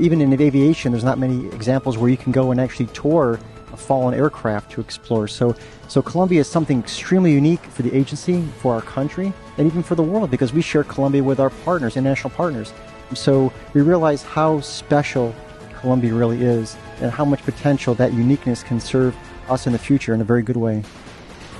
Even 0.00 0.20
in 0.20 0.32
aviation, 0.40 0.92
there's 0.92 1.04
not 1.04 1.18
many 1.18 1.46
examples 1.48 1.98
where 1.98 2.10
you 2.10 2.16
can 2.16 2.32
go 2.32 2.50
and 2.50 2.60
actually 2.60 2.86
tour 2.86 3.38
a 3.72 3.76
fallen 3.76 4.14
aircraft 4.14 4.70
to 4.72 4.80
explore. 4.80 5.28
So, 5.28 5.54
so 5.88 6.00
Columbia 6.00 6.40
is 6.40 6.48
something 6.48 6.78
extremely 6.78 7.32
unique 7.32 7.62
for 7.64 7.82
the 7.82 7.94
agency, 7.94 8.42
for 8.60 8.74
our 8.74 8.82
country, 8.82 9.32
and 9.58 9.66
even 9.66 9.82
for 9.82 9.94
the 9.94 10.02
world 10.02 10.30
because 10.30 10.52
we 10.52 10.62
share 10.62 10.84
Columbia 10.84 11.22
with 11.22 11.40
our 11.40 11.50
partners, 11.50 11.96
international 11.96 12.30
partners. 12.30 12.72
So 13.14 13.52
we 13.74 13.82
realize 13.82 14.22
how 14.22 14.60
special 14.60 15.34
Columbia 15.80 16.14
really 16.14 16.42
is 16.42 16.76
and 17.00 17.10
how 17.10 17.24
much 17.24 17.42
potential 17.42 17.94
that 17.94 18.12
uniqueness 18.12 18.62
can 18.62 18.80
serve 18.80 19.14
us 19.48 19.66
in 19.66 19.72
the 19.72 19.78
future 19.78 20.14
in 20.14 20.20
a 20.20 20.24
very 20.24 20.42
good 20.42 20.56
way. 20.56 20.82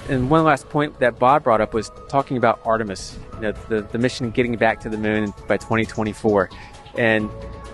And 0.09 0.31
one 0.31 0.45
last 0.45 0.69
point 0.69 0.99
that 1.01 1.19
Bob 1.19 1.45
brought 1.45 1.61
up 1.61 1.75
was 1.75 1.91
talking 2.09 2.37
about 2.37 2.61
Artemis, 2.65 3.19
you 3.35 3.41
know, 3.41 3.53
the, 3.69 3.83
the 3.83 3.99
mission 3.99 4.31
getting 4.31 4.57
back 4.57 4.81
to 4.81 4.89
the 4.89 4.97
moon 4.97 5.35
by 5.49 5.57
2024. 5.57 6.49
And 6.97 7.29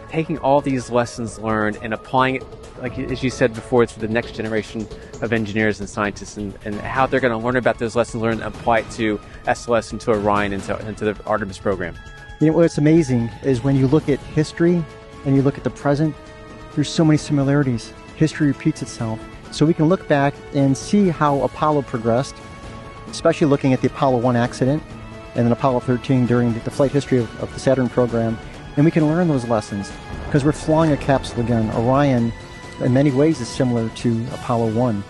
taking 0.08 0.38
all 0.38 0.60
these 0.60 0.90
lessons 0.90 1.38
learned 1.38 1.78
and 1.82 1.94
applying 1.94 2.36
it, 2.36 2.44
like 2.80 2.98
as 2.98 3.22
you 3.22 3.30
said 3.30 3.54
before, 3.54 3.86
to 3.86 4.00
the 4.00 4.08
next 4.08 4.34
generation 4.34 4.86
of 5.20 5.32
engineers 5.32 5.80
and 5.80 5.88
scientists 5.88 6.36
and, 6.36 6.56
and 6.64 6.74
how 6.76 7.06
they're 7.06 7.20
going 7.20 7.38
to 7.38 7.44
learn 7.44 7.56
about 7.56 7.78
those 7.78 7.96
lessons 7.96 8.22
learned 8.22 8.42
and 8.42 8.54
apply 8.54 8.80
it 8.80 8.90
to 8.92 9.18
SLS 9.46 9.92
and 9.92 10.00
to 10.00 10.10
Orion 10.12 10.52
and 10.52 10.62
to, 10.64 10.76
and 10.76 10.96
to 10.98 11.12
the 11.12 11.24
Artemis 11.24 11.58
program. 11.58 11.94
You 12.40 12.48
know, 12.48 12.54
what's 12.54 12.78
amazing 12.78 13.30
is 13.42 13.62
when 13.62 13.76
you 13.76 13.86
look 13.86 14.08
at 14.08 14.18
history 14.18 14.84
and 15.24 15.36
you 15.36 15.42
look 15.42 15.56
at 15.56 15.64
the 15.64 15.70
present, 15.70 16.14
there's 16.74 16.88
so 16.88 17.04
many 17.04 17.18
similarities. 17.18 17.92
History 18.16 18.48
repeats 18.48 18.82
itself. 18.82 19.20
So 19.52 19.66
we 19.66 19.75
can 19.75 19.88
look 19.88 20.09
back 20.09 20.35
and 20.54 20.76
see 20.76 21.09
how 21.09 21.42
Apollo 21.42 21.82
progressed, 21.82 22.35
especially 23.09 23.47
looking 23.47 23.75
at 23.75 23.82
the 23.82 23.88
Apollo 23.88 24.18
1 24.18 24.35
accident 24.35 24.82
and 25.35 25.44
then 25.44 25.52
Apollo 25.52 25.80
13 25.80 26.26
during 26.26 26.54
the 26.61 26.71
flight 26.71 26.90
history 26.90 27.18
of, 27.18 27.42
of 27.42 27.52
the 27.52 27.61
Saturn 27.61 27.88
program. 27.88 28.38
And 28.76 28.85
we 28.85 28.90
can 28.90 29.06
learn 29.06 29.28
those 29.28 29.47
lessons 29.47 29.92
because 30.25 30.44
we're 30.44 30.52
flying 30.52 30.92
a 30.92 30.97
capsule 30.97 31.40
again. 31.40 31.71
Orion, 31.76 32.32
in 32.80 32.94
many 32.94 33.11
ways, 33.11 33.40
is 33.40 33.49
similar 33.49 33.90
to 33.90 34.26
Apollo 34.32 34.73
1. 34.73 35.04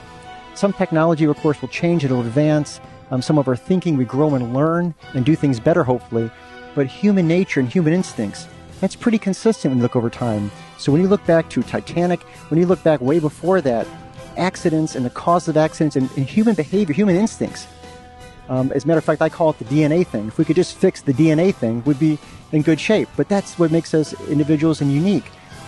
Some 0.55 0.73
technology, 0.73 1.25
of 1.25 1.37
course, 1.37 1.61
will 1.61 1.69
change, 1.69 2.05
it'll 2.05 2.21
advance. 2.21 2.81
Um, 3.13 3.23
some 3.23 3.39
of 3.39 3.47
our 3.47 3.57
thinking, 3.57 3.97
we 3.97 4.05
grow 4.05 4.35
and 4.35 4.53
learn 4.53 4.95
and 5.15 5.25
do 5.25 5.37
things 5.37 5.61
better, 5.61 5.85
hopefully. 5.85 6.31
But 6.75 6.87
human 6.87 7.29
nature 7.29 7.61
and 7.61 7.69
human 7.69 7.93
instincts, 7.93 8.49
that's 8.81 8.97
pretty 8.97 9.19
consistent 9.19 9.71
when 9.71 9.79
you 9.79 9.83
look 9.83 9.95
over 9.95 10.11
time. 10.11 10.51
So 10.79 10.91
when 10.91 11.01
you 11.01 11.09
look 11.09 11.25
back 11.27 11.49
to 11.51 11.63
Titanic, 11.63 12.23
when 12.49 12.59
you 12.59 12.67
look 12.67 12.83
back 12.83 13.01
way 13.01 13.21
before 13.21 13.61
that, 13.61 13.87
accidents 14.37 14.95
and 14.95 15.05
the 15.05 15.11
cause 15.11 15.49
of 15.49 15.57
accidents 15.57 15.97
and, 15.97 16.11
and 16.17 16.27
human 16.27 16.55
behavior, 16.55 16.95
human 16.95 17.17
instincts. 17.17 17.67
Um, 18.49 18.73
as 18.73 18.85
a 18.85 18.87
matter 18.87 18.99
of 18.99 19.05
fact, 19.05 19.23
I 19.23 19.29
call 19.29 19.51
it 19.51 19.59
the 19.59 19.65
DNA 19.65 20.07
thing. 20.07 20.27
If 20.29 20.39
we 20.39 20.45
could 20.45 20.57
just 20.57 20.77
fix 20.77 21.01
the 21.01 21.13
DNA 21.13 21.55
thing, 21.55 21.83
we'd 21.85 21.99
be 21.99 22.19
in 22.53 22.63
good 22.63 22.81
shape. 22.81 23.09
But 23.17 23.29
that's 23.29 23.59
what 23.59 23.71
makes 23.71 23.95
us 23.95 24.13
individuals 24.29 24.81
and 24.81 24.93
unique. 24.93 25.25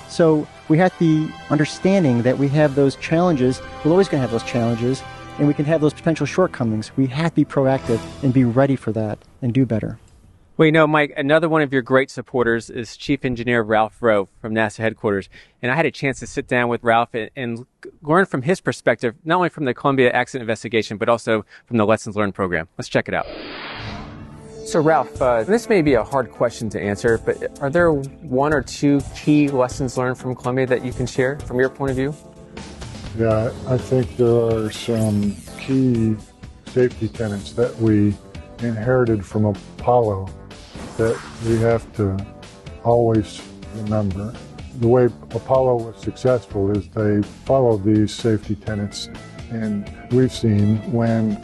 So 0.08 0.46
we 0.68 0.78
have 0.78 0.96
the 0.98 1.30
understanding 1.50 2.22
that 2.22 2.36
we 2.36 2.48
have 2.48 2.74
those 2.74 2.96
challenges. 2.96 3.60
We're 3.84 3.92
always 3.92 4.08
going 4.08 4.22
to 4.22 4.28
have 4.28 4.30
those 4.30 4.48
challenges, 4.48 5.02
and 5.38 5.48
we 5.48 5.54
can 5.54 5.64
have 5.64 5.80
those 5.80 5.94
potential 5.94 6.26
shortcomings. 6.26 6.96
We 6.96 7.06
have 7.08 7.30
to 7.30 7.36
be 7.36 7.44
proactive 7.44 8.00
and 8.22 8.32
be 8.32 8.44
ready 8.44 8.76
for 8.76 8.92
that 8.92 9.18
and 9.40 9.52
do 9.52 9.64
better. 9.64 9.98
Well, 10.56 10.66
you 10.66 10.72
know, 10.72 10.86
Mike, 10.86 11.12
another 11.16 11.48
one 11.48 11.62
of 11.62 11.72
your 11.72 11.82
great 11.82 12.12
supporters 12.12 12.70
is 12.70 12.96
Chief 12.96 13.24
Engineer 13.24 13.60
Ralph 13.60 14.00
Roe 14.00 14.28
from 14.40 14.54
NASA 14.54 14.76
headquarters. 14.76 15.28
And 15.60 15.72
I 15.72 15.74
had 15.74 15.84
a 15.84 15.90
chance 15.90 16.20
to 16.20 16.28
sit 16.28 16.46
down 16.46 16.68
with 16.68 16.84
Ralph 16.84 17.12
and, 17.12 17.28
and, 17.34 17.66
learn 18.02 18.24
from 18.24 18.42
his 18.42 18.60
perspective, 18.60 19.16
not 19.24 19.36
only 19.36 19.48
from 19.48 19.64
the 19.64 19.74
Columbia 19.74 20.12
accident 20.12 20.42
investigation, 20.42 20.96
but 20.96 21.08
also 21.08 21.44
from 21.66 21.76
the 21.76 21.84
Lessons 21.84 22.14
Learned 22.14 22.36
program. 22.36 22.68
Let's 22.78 22.88
check 22.88 23.08
it 23.08 23.14
out. 23.14 23.26
So, 24.64 24.80
Ralph, 24.80 25.20
uh, 25.20 25.42
this 25.42 25.68
may 25.68 25.82
be 25.82 25.94
a 25.94 26.04
hard 26.04 26.30
question 26.30 26.70
to 26.70 26.80
answer, 26.80 27.18
but 27.18 27.60
are 27.60 27.68
there 27.68 27.92
one 27.92 28.54
or 28.54 28.62
two 28.62 29.00
key 29.16 29.48
lessons 29.48 29.98
learned 29.98 30.18
from 30.18 30.36
Columbia 30.36 30.68
that 30.68 30.84
you 30.84 30.92
can 30.92 31.06
share 31.06 31.36
from 31.40 31.58
your 31.58 31.68
point 31.68 31.90
of 31.90 31.96
view? 31.96 32.14
Yeah, 33.18 33.52
I 33.66 33.76
think 33.76 34.16
there 34.16 34.66
are 34.66 34.70
some 34.70 35.34
key 35.58 36.16
safety 36.66 37.08
tenets 37.08 37.52
that 37.54 37.76
we 37.78 38.14
inherited 38.60 39.26
from 39.26 39.46
Apollo 39.46 40.28
that 40.96 41.20
we 41.46 41.58
have 41.58 41.90
to 41.96 42.16
always 42.84 43.40
remember. 43.76 44.32
The 44.80 44.88
way 44.88 45.04
Apollo 45.04 45.84
was 45.84 46.02
successful 46.02 46.76
is 46.76 46.88
they 46.88 47.22
followed 47.44 47.84
these 47.84 48.12
safety 48.12 48.54
tenets. 48.54 49.08
And 49.50 49.90
we've 50.10 50.32
seen 50.32 50.78
when 50.92 51.40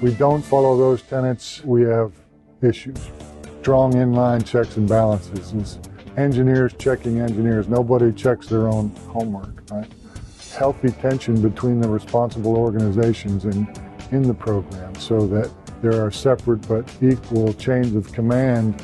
we 0.00 0.14
don't 0.14 0.42
follow 0.42 0.76
those 0.76 1.02
tenets, 1.02 1.64
we 1.64 1.82
have 1.82 2.12
issues. 2.62 3.10
Strong 3.60 3.94
inline 3.94 4.46
checks 4.46 4.76
and 4.76 4.88
balances. 4.88 5.52
It's 5.52 5.78
engineers 6.16 6.72
checking 6.78 7.20
engineers. 7.20 7.68
Nobody 7.68 8.12
checks 8.12 8.46
their 8.46 8.68
own 8.68 8.90
homework, 9.08 9.62
right? 9.70 9.90
Healthy 10.56 10.90
tension 10.92 11.40
between 11.40 11.80
the 11.80 11.88
responsible 11.88 12.56
organizations 12.56 13.44
and 13.44 13.68
in 14.10 14.22
the 14.22 14.34
program 14.34 14.94
so 14.96 15.26
that 15.26 15.50
there 15.80 16.04
are 16.04 16.10
separate 16.10 16.66
but 16.68 16.90
equal 17.02 17.52
chains 17.54 17.94
of 17.94 18.12
command, 18.12 18.82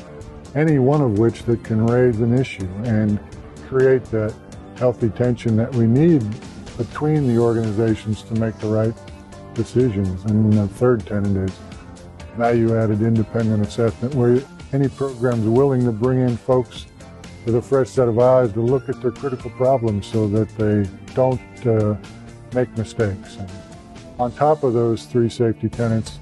any 0.55 0.79
one 0.79 1.01
of 1.01 1.19
which 1.19 1.43
that 1.43 1.63
can 1.63 1.85
raise 1.85 2.19
an 2.19 2.37
issue 2.37 2.69
and 2.83 3.19
create 3.67 4.05
that 4.05 4.33
healthy 4.77 5.09
tension 5.09 5.55
that 5.57 5.73
we 5.75 5.87
need 5.87 6.23
between 6.77 7.27
the 7.27 7.37
organizations 7.37 8.21
to 8.23 8.33
make 8.35 8.57
the 8.59 8.67
right 8.67 8.93
decisions. 9.53 10.23
And 10.25 10.51
the 10.51 10.67
third 10.67 11.05
tenet 11.05 11.49
is 11.49 11.57
value-added 12.37 13.01
independent 13.01 13.65
assessment, 13.65 14.13
where 14.15 14.41
any 14.73 14.89
program 14.89 15.39
is 15.39 15.47
willing 15.47 15.85
to 15.85 15.91
bring 15.91 16.19
in 16.19 16.35
folks 16.35 16.85
with 17.45 17.55
a 17.55 17.61
fresh 17.61 17.89
set 17.89 18.07
of 18.07 18.19
eyes 18.19 18.51
to 18.53 18.61
look 18.61 18.89
at 18.89 19.01
their 19.01 19.11
critical 19.11 19.51
problems 19.51 20.07
so 20.07 20.27
that 20.27 20.49
they 20.57 20.89
don't 21.13 21.39
uh, 21.65 21.95
make 22.53 22.75
mistakes. 22.77 23.37
And 23.37 23.49
on 24.19 24.31
top 24.33 24.63
of 24.63 24.73
those 24.73 25.05
three 25.05 25.29
safety 25.29 25.69
tenets, 25.69 26.19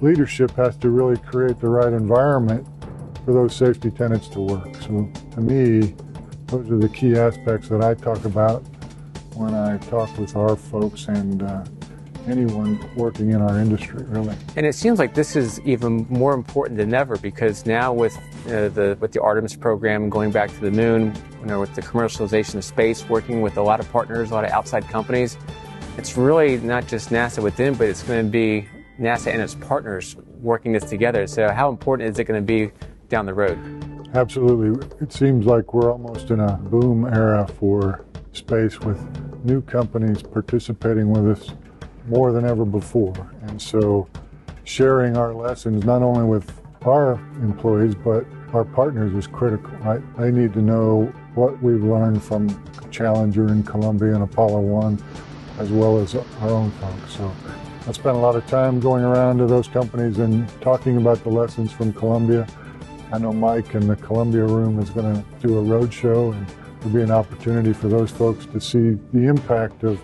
leadership 0.00 0.50
has 0.52 0.76
to 0.78 0.90
really 0.90 1.16
create 1.16 1.60
the 1.60 1.68
right 1.68 1.92
environment 1.92 2.66
for 3.24 3.32
those 3.32 3.54
safety 3.54 3.90
tenets 3.90 4.28
to 4.28 4.40
work. 4.40 4.74
So 4.76 5.10
to 5.32 5.40
me, 5.40 5.94
those 6.46 6.70
are 6.70 6.78
the 6.78 6.88
key 6.88 7.16
aspects 7.16 7.68
that 7.68 7.82
I 7.82 7.94
talk 7.94 8.24
about 8.24 8.60
when 9.34 9.54
I 9.54 9.78
talk 9.78 10.16
with 10.18 10.36
our 10.36 10.56
folks 10.56 11.08
and 11.08 11.42
uh, 11.42 11.64
anyone 12.26 12.78
working 12.96 13.30
in 13.30 13.40
our 13.40 13.58
industry, 13.58 14.04
really. 14.04 14.36
And 14.56 14.66
it 14.66 14.74
seems 14.74 14.98
like 14.98 15.14
this 15.14 15.36
is 15.36 15.60
even 15.60 16.06
more 16.08 16.34
important 16.34 16.78
than 16.78 16.94
ever 16.94 17.16
because 17.16 17.66
now 17.66 17.92
with 17.92 18.16
uh, 18.46 18.68
the 18.68 18.96
with 19.00 19.12
the 19.12 19.22
Artemis 19.22 19.56
program 19.56 20.08
going 20.08 20.30
back 20.30 20.50
to 20.50 20.60
the 20.60 20.70
moon, 20.70 21.14
you 21.40 21.46
know, 21.46 21.60
with 21.60 21.74
the 21.74 21.82
commercialization 21.82 22.56
of 22.56 22.64
space, 22.64 23.08
working 23.08 23.40
with 23.40 23.56
a 23.56 23.62
lot 23.62 23.80
of 23.80 23.90
partners, 23.90 24.30
a 24.30 24.34
lot 24.34 24.44
of 24.44 24.50
outside 24.50 24.86
companies, 24.88 25.36
it's 25.96 26.16
really 26.16 26.58
not 26.58 26.86
just 26.86 27.10
NASA 27.10 27.42
within, 27.42 27.74
but 27.74 27.88
it's 27.88 28.02
going 28.02 28.24
to 28.24 28.30
be 28.30 28.68
NASA 28.98 29.32
and 29.32 29.42
its 29.42 29.54
partners 29.54 30.16
working 30.40 30.72
this 30.72 30.84
together. 30.84 31.26
So, 31.26 31.50
how 31.50 31.68
important 31.68 32.10
is 32.10 32.18
it 32.18 32.24
going 32.24 32.40
to 32.40 32.46
be 32.46 32.72
down 33.08 33.26
the 33.26 33.34
road? 33.34 33.58
Absolutely. 34.14 34.86
It 35.00 35.12
seems 35.12 35.46
like 35.46 35.74
we're 35.74 35.90
almost 35.90 36.30
in 36.30 36.40
a 36.40 36.56
boom 36.56 37.04
era 37.04 37.46
for 37.58 38.04
space 38.32 38.80
with 38.80 39.00
new 39.44 39.60
companies 39.62 40.22
participating 40.22 41.10
with 41.10 41.38
us 41.38 41.50
more 42.06 42.32
than 42.32 42.44
ever 42.44 42.64
before. 42.64 43.32
And 43.42 43.60
so, 43.60 44.08
sharing 44.64 45.16
our 45.16 45.34
lessons 45.34 45.84
not 45.84 46.02
only 46.02 46.24
with 46.24 46.60
our 46.86 47.14
employees 47.42 47.94
but 47.94 48.24
our 48.52 48.64
partners 48.64 49.14
is 49.14 49.26
critical, 49.26 49.70
right? 49.78 50.00
They 50.16 50.30
need 50.30 50.52
to 50.52 50.62
know 50.62 51.12
what 51.34 51.60
we've 51.62 51.82
learned 51.82 52.22
from 52.22 52.48
Challenger 52.90 53.48
and 53.48 53.66
Columbia 53.66 54.14
and 54.14 54.22
Apollo 54.22 54.60
1 54.60 55.02
as 55.58 55.70
well 55.70 55.98
as 55.98 56.14
our 56.14 56.48
own 56.48 56.70
folks. 56.72 57.16
So 57.16 57.34
I 57.86 57.92
spent 57.92 58.16
a 58.16 58.18
lot 58.18 58.34
of 58.34 58.46
time 58.46 58.80
going 58.80 59.04
around 59.04 59.36
to 59.38 59.46
those 59.46 59.68
companies 59.68 60.18
and 60.18 60.48
talking 60.62 60.96
about 60.96 61.22
the 61.22 61.28
lessons 61.28 61.70
from 61.70 61.92
Columbia. 61.92 62.46
I 63.12 63.18
know 63.18 63.30
Mike 63.30 63.74
and 63.74 63.90
the 63.90 63.96
Columbia 63.96 64.44
Room 64.44 64.78
is 64.78 64.88
going 64.88 65.14
to 65.14 65.46
do 65.46 65.58
a 65.58 65.62
roadshow, 65.62 66.32
and 66.32 66.46
there'll 66.80 66.94
be 66.94 67.02
an 67.02 67.10
opportunity 67.10 67.74
for 67.74 67.88
those 67.88 68.10
folks 68.10 68.46
to 68.46 68.60
see 68.60 68.98
the 69.12 69.26
impact 69.26 69.84
of 69.84 70.00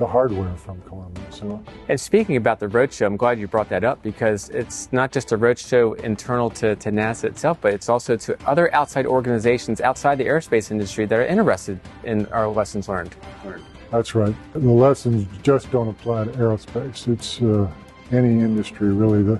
the 0.00 0.06
hardware 0.06 0.52
from 0.56 0.80
Columbia. 0.82 1.22
So, 1.30 1.62
and 1.88 2.00
speaking 2.00 2.34
about 2.34 2.58
the 2.58 2.66
roadshow, 2.66 3.06
I'm 3.06 3.16
glad 3.16 3.38
you 3.38 3.46
brought 3.46 3.68
that 3.68 3.84
up 3.84 4.02
because 4.02 4.48
it's 4.48 4.88
not 4.90 5.12
just 5.12 5.30
a 5.30 5.38
roadshow 5.38 6.00
internal 6.00 6.50
to, 6.50 6.74
to 6.74 6.90
NASA 6.90 7.24
itself, 7.24 7.58
but 7.60 7.72
it's 7.72 7.88
also 7.88 8.16
to 8.16 8.36
other 8.48 8.74
outside 8.74 9.06
organizations 9.06 9.80
outside 9.80 10.18
the 10.18 10.24
aerospace 10.24 10.72
industry 10.72 11.06
that 11.06 11.16
are 11.16 11.26
interested 11.26 11.78
in 12.02 12.26
our 12.26 12.48
lessons 12.48 12.88
learned. 12.88 13.14
That's 13.92 14.14
right. 14.14 14.34
The 14.54 14.58
lessons 14.58 15.26
just 15.42 15.70
don't 15.70 15.88
apply 15.88 16.24
to 16.24 16.30
aerospace. 16.30 17.08
It's 17.08 17.42
uh, 17.42 17.70
any 18.10 18.40
industry, 18.40 18.90
really. 18.90 19.22
The, 19.22 19.38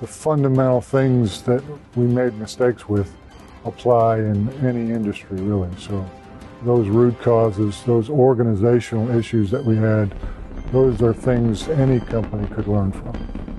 the 0.00 0.06
fundamental 0.06 0.80
things 0.80 1.42
that 1.42 1.62
we 1.94 2.06
made 2.06 2.32
mistakes 2.38 2.88
with 2.88 3.14
apply 3.66 4.20
in 4.20 4.48
any 4.64 4.90
industry, 4.90 5.36
really. 5.42 5.68
So 5.78 6.10
those 6.62 6.88
root 6.88 7.20
causes, 7.20 7.82
those 7.84 8.08
organizational 8.08 9.14
issues 9.14 9.50
that 9.50 9.62
we 9.62 9.76
had, 9.76 10.14
those 10.72 11.02
are 11.02 11.12
things 11.12 11.68
any 11.68 12.00
company 12.00 12.48
could 12.54 12.68
learn 12.68 12.92
from. 12.92 13.49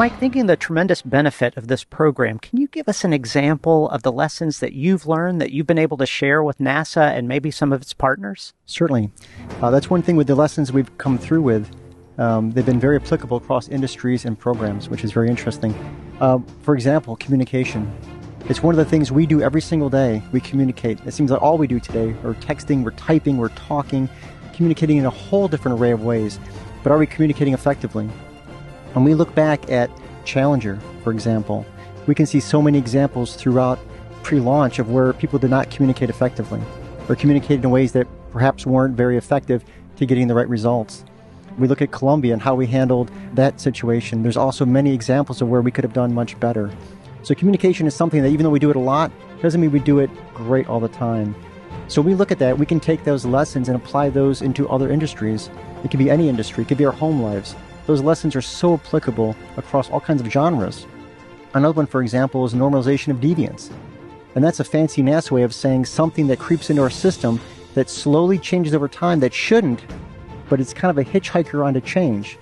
Mike, 0.00 0.18
thinking 0.18 0.46
the 0.46 0.56
tremendous 0.56 1.02
benefit 1.02 1.58
of 1.58 1.68
this 1.68 1.84
program, 1.84 2.38
can 2.38 2.58
you 2.58 2.68
give 2.68 2.88
us 2.88 3.04
an 3.04 3.12
example 3.12 3.86
of 3.90 4.02
the 4.02 4.10
lessons 4.10 4.60
that 4.60 4.72
you've 4.72 5.06
learned 5.06 5.42
that 5.42 5.50
you've 5.52 5.66
been 5.66 5.76
able 5.76 5.98
to 5.98 6.06
share 6.06 6.42
with 6.42 6.56
NASA 6.56 7.14
and 7.14 7.28
maybe 7.28 7.50
some 7.50 7.70
of 7.70 7.82
its 7.82 7.92
partners? 7.92 8.54
Certainly. 8.64 9.12
Uh, 9.60 9.70
that's 9.70 9.90
one 9.90 10.00
thing 10.00 10.16
with 10.16 10.26
the 10.26 10.34
lessons 10.34 10.72
we've 10.72 10.96
come 10.96 11.18
through 11.18 11.42
with. 11.42 11.70
Um, 12.16 12.50
they've 12.52 12.64
been 12.64 12.80
very 12.80 12.96
applicable 12.96 13.36
across 13.36 13.68
industries 13.68 14.24
and 14.24 14.38
programs, 14.38 14.88
which 14.88 15.04
is 15.04 15.12
very 15.12 15.28
interesting. 15.28 15.74
Uh, 16.18 16.38
for 16.62 16.72
example, 16.72 17.16
communication. 17.16 17.94
It's 18.48 18.62
one 18.62 18.72
of 18.72 18.78
the 18.78 18.86
things 18.86 19.12
we 19.12 19.26
do 19.26 19.42
every 19.42 19.60
single 19.60 19.90
day. 19.90 20.22
We 20.32 20.40
communicate. 20.40 20.98
It 21.04 21.12
seems 21.12 21.30
like 21.30 21.42
all 21.42 21.58
we 21.58 21.66
do 21.66 21.78
today. 21.78 22.16
We're 22.22 22.32
texting, 22.36 22.84
we're 22.84 22.92
typing, 22.92 23.36
we're 23.36 23.50
talking, 23.50 24.08
communicating 24.54 24.96
in 24.96 25.04
a 25.04 25.10
whole 25.10 25.46
different 25.46 25.78
array 25.78 25.90
of 25.90 26.02
ways. 26.02 26.40
But 26.82 26.90
are 26.90 26.96
we 26.96 27.06
communicating 27.06 27.52
effectively? 27.52 28.08
When 28.92 29.04
we 29.04 29.14
look 29.14 29.32
back 29.36 29.70
at 29.70 29.88
Challenger, 30.24 30.80
for 31.04 31.12
example, 31.12 31.64
we 32.08 32.14
can 32.14 32.26
see 32.26 32.40
so 32.40 32.60
many 32.60 32.76
examples 32.76 33.36
throughout 33.36 33.78
pre 34.24 34.40
launch 34.40 34.80
of 34.80 34.90
where 34.90 35.12
people 35.12 35.38
did 35.38 35.50
not 35.50 35.70
communicate 35.70 36.10
effectively 36.10 36.60
or 37.08 37.14
communicated 37.14 37.64
in 37.64 37.70
ways 37.70 37.92
that 37.92 38.08
perhaps 38.32 38.66
weren't 38.66 38.96
very 38.96 39.16
effective 39.16 39.64
to 39.96 40.06
getting 40.06 40.26
the 40.26 40.34
right 40.34 40.48
results. 40.48 41.04
We 41.56 41.68
look 41.68 41.82
at 41.82 41.92
Columbia 41.92 42.32
and 42.32 42.42
how 42.42 42.56
we 42.56 42.66
handled 42.66 43.12
that 43.34 43.60
situation. 43.60 44.24
There's 44.24 44.36
also 44.36 44.66
many 44.66 44.92
examples 44.92 45.40
of 45.40 45.48
where 45.48 45.62
we 45.62 45.70
could 45.70 45.84
have 45.84 45.92
done 45.92 46.12
much 46.12 46.38
better. 46.40 46.70
So 47.22 47.34
communication 47.34 47.86
is 47.86 47.94
something 47.94 48.22
that 48.22 48.30
even 48.30 48.42
though 48.42 48.50
we 48.50 48.58
do 48.58 48.70
it 48.70 48.76
a 48.76 48.80
lot, 48.80 49.12
doesn't 49.40 49.60
mean 49.60 49.70
we 49.70 49.78
do 49.78 50.00
it 50.00 50.10
great 50.34 50.68
all 50.68 50.80
the 50.80 50.88
time. 50.88 51.36
So 51.86 52.02
we 52.02 52.14
look 52.14 52.32
at 52.32 52.40
that, 52.40 52.58
we 52.58 52.66
can 52.66 52.80
take 52.80 53.04
those 53.04 53.24
lessons 53.24 53.68
and 53.68 53.76
apply 53.76 54.10
those 54.10 54.42
into 54.42 54.68
other 54.68 54.90
industries. 54.90 55.48
It 55.84 55.90
could 55.90 55.98
be 55.98 56.10
any 56.10 56.28
industry, 56.28 56.62
it 56.64 56.68
could 56.68 56.78
be 56.78 56.86
our 56.86 56.92
home 56.92 57.22
lives. 57.22 57.54
Those 57.86 58.02
lessons 58.02 58.36
are 58.36 58.42
so 58.42 58.74
applicable 58.74 59.36
across 59.56 59.90
all 59.90 60.00
kinds 60.00 60.20
of 60.20 60.30
genres. 60.30 60.86
Another 61.54 61.74
one, 61.74 61.86
for 61.86 62.02
example, 62.02 62.44
is 62.44 62.54
normalization 62.54 63.08
of 63.08 63.18
deviance. 63.18 63.70
And 64.34 64.44
that's 64.44 64.60
a 64.60 64.64
fancy 64.64 65.02
NASA 65.02 65.32
way 65.32 65.42
of 65.42 65.54
saying 65.54 65.86
something 65.86 66.28
that 66.28 66.38
creeps 66.38 66.70
into 66.70 66.82
our 66.82 66.90
system 66.90 67.40
that 67.74 67.90
slowly 67.90 68.38
changes 68.38 68.74
over 68.74 68.88
time 68.88 69.20
that 69.20 69.34
shouldn't, 69.34 69.84
but 70.48 70.60
it's 70.60 70.72
kind 70.72 70.90
of 70.90 70.98
a 70.98 71.08
hitchhiker 71.08 71.64
onto 71.64 71.80
change. 71.80 72.38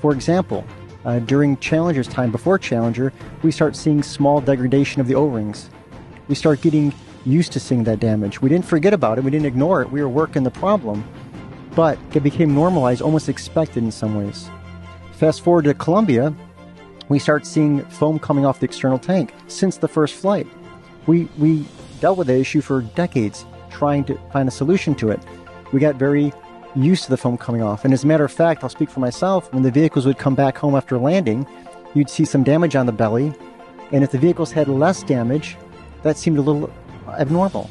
For 0.00 0.12
example, 0.12 0.64
uh, 1.04 1.18
during 1.20 1.56
Challenger's 1.56 2.08
time, 2.08 2.30
before 2.30 2.58
Challenger, 2.58 3.12
we 3.42 3.50
start 3.50 3.74
seeing 3.74 4.02
small 4.02 4.40
degradation 4.40 5.00
of 5.00 5.08
the 5.08 5.14
O 5.14 5.26
rings. 5.26 5.68
We 6.28 6.34
start 6.34 6.60
getting 6.60 6.94
used 7.24 7.52
to 7.52 7.60
seeing 7.60 7.84
that 7.84 8.00
damage. 8.00 8.40
We 8.40 8.48
didn't 8.48 8.64
forget 8.64 8.94
about 8.94 9.18
it, 9.18 9.24
we 9.24 9.30
didn't 9.30 9.46
ignore 9.46 9.82
it, 9.82 9.90
we 9.90 10.00
were 10.00 10.08
working 10.08 10.42
the 10.42 10.50
problem, 10.50 11.04
but 11.74 11.98
it 12.14 12.22
became 12.22 12.54
normalized, 12.54 13.02
almost 13.02 13.28
expected 13.28 13.82
in 13.82 13.90
some 13.90 14.14
ways. 14.14 14.48
Fast 15.22 15.42
forward 15.42 15.66
to 15.66 15.74
Columbia, 15.74 16.34
we 17.08 17.20
start 17.20 17.46
seeing 17.46 17.84
foam 17.84 18.18
coming 18.18 18.44
off 18.44 18.58
the 18.58 18.64
external 18.64 18.98
tank 18.98 19.32
since 19.46 19.76
the 19.76 19.86
first 19.86 20.16
flight. 20.16 20.48
We, 21.06 21.28
we 21.38 21.64
dealt 22.00 22.18
with 22.18 22.26
the 22.26 22.36
issue 22.36 22.60
for 22.60 22.82
decades, 22.82 23.46
trying 23.70 24.02
to 24.06 24.18
find 24.32 24.48
a 24.48 24.50
solution 24.50 24.96
to 24.96 25.10
it. 25.10 25.20
We 25.72 25.78
got 25.78 25.94
very 25.94 26.32
used 26.74 27.04
to 27.04 27.10
the 27.10 27.16
foam 27.16 27.38
coming 27.38 27.62
off. 27.62 27.84
And 27.84 27.94
as 27.94 28.02
a 28.02 28.06
matter 28.08 28.24
of 28.24 28.32
fact, 28.32 28.64
I'll 28.64 28.68
speak 28.68 28.90
for 28.90 28.98
myself, 28.98 29.52
when 29.52 29.62
the 29.62 29.70
vehicles 29.70 30.06
would 30.06 30.18
come 30.18 30.34
back 30.34 30.58
home 30.58 30.74
after 30.74 30.98
landing, 30.98 31.46
you'd 31.94 32.10
see 32.10 32.24
some 32.24 32.42
damage 32.42 32.74
on 32.74 32.86
the 32.86 32.92
belly. 32.92 33.32
And 33.92 34.02
if 34.02 34.10
the 34.10 34.18
vehicles 34.18 34.50
had 34.50 34.66
less 34.66 35.04
damage, 35.04 35.56
that 36.02 36.18
seemed 36.18 36.38
a 36.38 36.42
little 36.42 36.68
abnormal. 37.06 37.70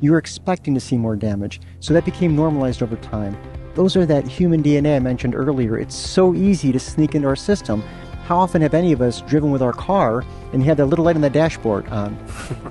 You 0.00 0.12
were 0.12 0.18
expecting 0.18 0.72
to 0.74 0.80
see 0.80 0.98
more 0.98 1.16
damage. 1.16 1.60
So 1.80 1.94
that 1.94 2.04
became 2.04 2.36
normalized 2.36 2.80
over 2.80 2.94
time. 2.94 3.36
Those 3.74 3.96
are 3.96 4.04
that 4.06 4.26
human 4.26 4.62
DNA 4.62 4.96
I 4.96 4.98
mentioned 4.98 5.34
earlier. 5.34 5.78
It's 5.78 5.94
so 5.94 6.34
easy 6.34 6.72
to 6.72 6.78
sneak 6.78 7.14
into 7.14 7.28
our 7.28 7.36
system. 7.36 7.82
How 8.24 8.38
often 8.38 8.62
have 8.62 8.74
any 8.74 8.92
of 8.92 9.00
us 9.00 9.20
driven 9.22 9.50
with 9.50 9.62
our 9.62 9.72
car 9.72 10.24
and 10.52 10.62
had 10.62 10.76
that 10.76 10.86
little 10.86 11.04
light 11.04 11.16
on 11.16 11.22
the 11.22 11.30
dashboard 11.30 11.88
on? 11.88 12.16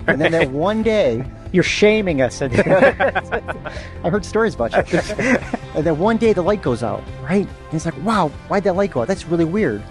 And 0.08 0.22
then 0.22 0.32
that 0.32 0.50
one 0.52 0.84
day, 0.84 1.26
You're 1.52 1.64
shaming 1.64 2.22
us. 2.22 2.42
I 2.42 4.10
heard 4.10 4.24
stories 4.24 4.56
about 4.56 4.72
you. 4.92 5.00
and 5.76 5.86
then 5.86 5.98
one 6.00 6.18
day 6.18 6.34
the 6.34 6.42
light 6.42 6.62
goes 6.62 6.84
out, 6.84 7.04
right? 7.22 7.48
And 7.48 7.74
it's 7.74 7.86
like, 7.86 8.02
wow, 8.04 8.30
why'd 8.48 8.64
that 8.64 8.76
light 8.76 8.92
go 8.92 9.02
out? 9.02 9.08
That's 9.08 9.26
really 9.26 9.46
weird. 9.46 9.84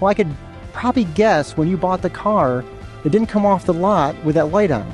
Well, 0.00 0.10
I 0.10 0.14
could 0.14 0.34
probably 0.72 1.04
guess 1.04 1.56
when 1.56 1.68
you 1.68 1.76
bought 1.76 2.02
the 2.02 2.10
car, 2.10 2.64
it 3.04 3.10
didn't 3.10 3.28
come 3.28 3.46
off 3.46 3.64
the 3.64 3.72
lot 3.72 4.22
with 4.24 4.34
that 4.34 4.46
light 4.46 4.70
on, 4.70 4.90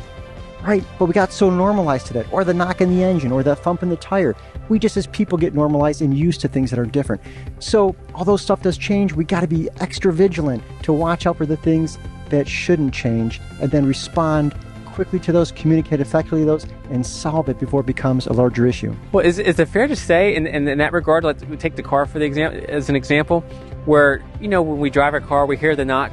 right? 0.62 0.84
But 0.98 1.06
we 1.06 1.12
got 1.12 1.32
so 1.32 1.50
normalized 1.50 2.06
to 2.08 2.12
that, 2.14 2.32
or 2.32 2.44
the 2.44 2.54
knock 2.54 2.80
in 2.80 2.94
the 2.94 3.02
engine, 3.02 3.32
or 3.32 3.42
that 3.42 3.58
thump 3.58 3.82
in 3.82 3.88
the 3.88 3.96
tire. 3.96 4.36
We 4.68 4.78
just, 4.78 4.96
as 4.96 5.06
people, 5.06 5.38
get 5.38 5.54
normalized 5.54 6.02
and 6.02 6.16
used 6.16 6.40
to 6.42 6.48
things 6.48 6.70
that 6.70 6.78
are 6.78 6.86
different. 6.86 7.22
So, 7.58 7.94
although 8.14 8.36
stuff 8.36 8.62
does 8.62 8.76
change, 8.76 9.12
we 9.12 9.24
got 9.24 9.40
to 9.40 9.46
be 9.46 9.68
extra 9.80 10.12
vigilant 10.12 10.62
to 10.82 10.92
watch 10.92 11.26
out 11.26 11.36
for 11.36 11.46
the 11.46 11.56
things 11.56 11.98
that 12.30 12.48
shouldn't 12.48 12.92
change 12.92 13.40
and 13.60 13.70
then 13.70 13.86
respond 13.86 14.54
quickly 14.86 15.18
to 15.20 15.30
those, 15.30 15.52
communicate 15.52 16.00
effectively 16.00 16.42
those, 16.42 16.66
and 16.90 17.04
solve 17.06 17.50
it 17.50 17.60
before 17.60 17.80
it 17.80 17.86
becomes 17.86 18.26
a 18.26 18.32
larger 18.32 18.66
issue. 18.66 18.96
Well, 19.12 19.24
is, 19.24 19.38
is 19.38 19.58
it 19.58 19.68
fair 19.68 19.86
to 19.86 19.94
say, 19.94 20.34
in, 20.34 20.46
in, 20.46 20.66
in 20.66 20.78
that 20.78 20.92
regard, 20.94 21.22
let's 21.22 21.44
take 21.58 21.76
the 21.76 21.82
car 21.82 22.06
for 22.06 22.18
the 22.18 22.24
exam- 22.24 22.54
as 22.68 22.88
an 22.88 22.96
example, 22.96 23.42
where, 23.84 24.24
you 24.40 24.48
know, 24.48 24.62
when 24.62 24.78
we 24.78 24.88
drive 24.88 25.12
our 25.12 25.20
car, 25.20 25.44
we 25.44 25.58
hear 25.58 25.76
the 25.76 25.84
knock. 25.84 26.12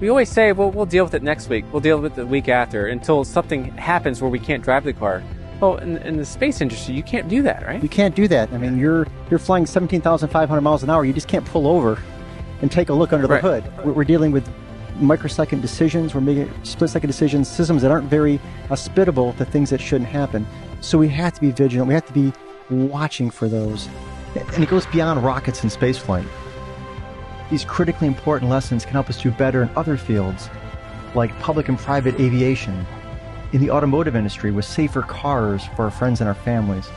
We 0.00 0.08
always 0.08 0.28
say, 0.28 0.52
well, 0.52 0.70
we'll 0.70 0.86
deal 0.86 1.04
with 1.04 1.14
it 1.14 1.22
next 1.24 1.48
week. 1.48 1.64
We'll 1.72 1.80
deal 1.80 2.00
with 2.00 2.12
it 2.12 2.16
the 2.16 2.26
week 2.26 2.48
after 2.48 2.86
until 2.86 3.24
something 3.24 3.64
happens 3.72 4.22
where 4.22 4.30
we 4.30 4.38
can't 4.38 4.62
drive 4.62 4.84
the 4.84 4.92
car. 4.92 5.22
Well, 5.62 5.76
in, 5.76 5.96
in 5.98 6.16
the 6.16 6.24
space 6.24 6.60
industry, 6.60 6.92
you 6.92 7.04
can't 7.04 7.28
do 7.28 7.40
that, 7.42 7.64
right? 7.64 7.80
You 7.80 7.88
can't 7.88 8.16
do 8.16 8.26
that. 8.26 8.52
I 8.52 8.58
mean, 8.58 8.76
you're 8.76 9.06
you're 9.30 9.38
flying 9.38 9.64
17,500 9.64 10.60
miles 10.60 10.82
an 10.82 10.90
hour. 10.90 11.04
You 11.04 11.12
just 11.12 11.28
can't 11.28 11.44
pull 11.46 11.68
over 11.68 12.02
and 12.62 12.70
take 12.70 12.88
a 12.88 12.92
look 12.92 13.12
under 13.12 13.28
the 13.28 13.34
Right. 13.34 13.40
hood. 13.40 13.64
We're, 13.84 13.92
we're 13.92 14.04
dealing 14.04 14.32
with 14.32 14.48
microsecond 14.98 15.62
decisions. 15.62 16.16
We're 16.16 16.20
making 16.20 16.50
split-second 16.64 17.06
decisions, 17.06 17.48
systems 17.48 17.82
that 17.82 17.92
aren't 17.92 18.10
very 18.10 18.40
hospitable 18.68 19.34
to 19.34 19.44
things 19.44 19.70
that 19.70 19.80
shouldn't 19.80 20.10
happen. 20.10 20.48
So 20.80 20.98
we 20.98 21.08
have 21.10 21.32
to 21.34 21.40
be 21.40 21.52
vigilant. 21.52 21.86
We 21.86 21.94
have 21.94 22.06
to 22.06 22.12
be 22.12 22.32
watching 22.68 23.30
for 23.30 23.46
those. 23.48 23.88
And 24.34 24.64
it 24.64 24.68
goes 24.68 24.86
beyond 24.86 25.22
rockets 25.22 25.62
and 25.62 25.70
spaceflight. 25.70 26.26
These 27.50 27.64
critically 27.64 28.08
important 28.08 28.50
lessons 28.50 28.84
can 28.84 28.94
help 28.94 29.08
us 29.08 29.22
do 29.22 29.30
better 29.30 29.62
in 29.62 29.70
other 29.76 29.96
fields, 29.96 30.50
like 31.14 31.30
public 31.38 31.68
and 31.68 31.78
private 31.78 32.18
aviation, 32.18 32.84
in 33.52 33.60
the 33.60 33.70
automotive 33.70 34.16
industry 34.16 34.50
with 34.50 34.64
safer 34.64 35.02
cars 35.02 35.64
for 35.76 35.84
our 35.84 35.90
friends 35.90 36.20
and 36.20 36.28
our 36.28 36.34
families. 36.34 36.88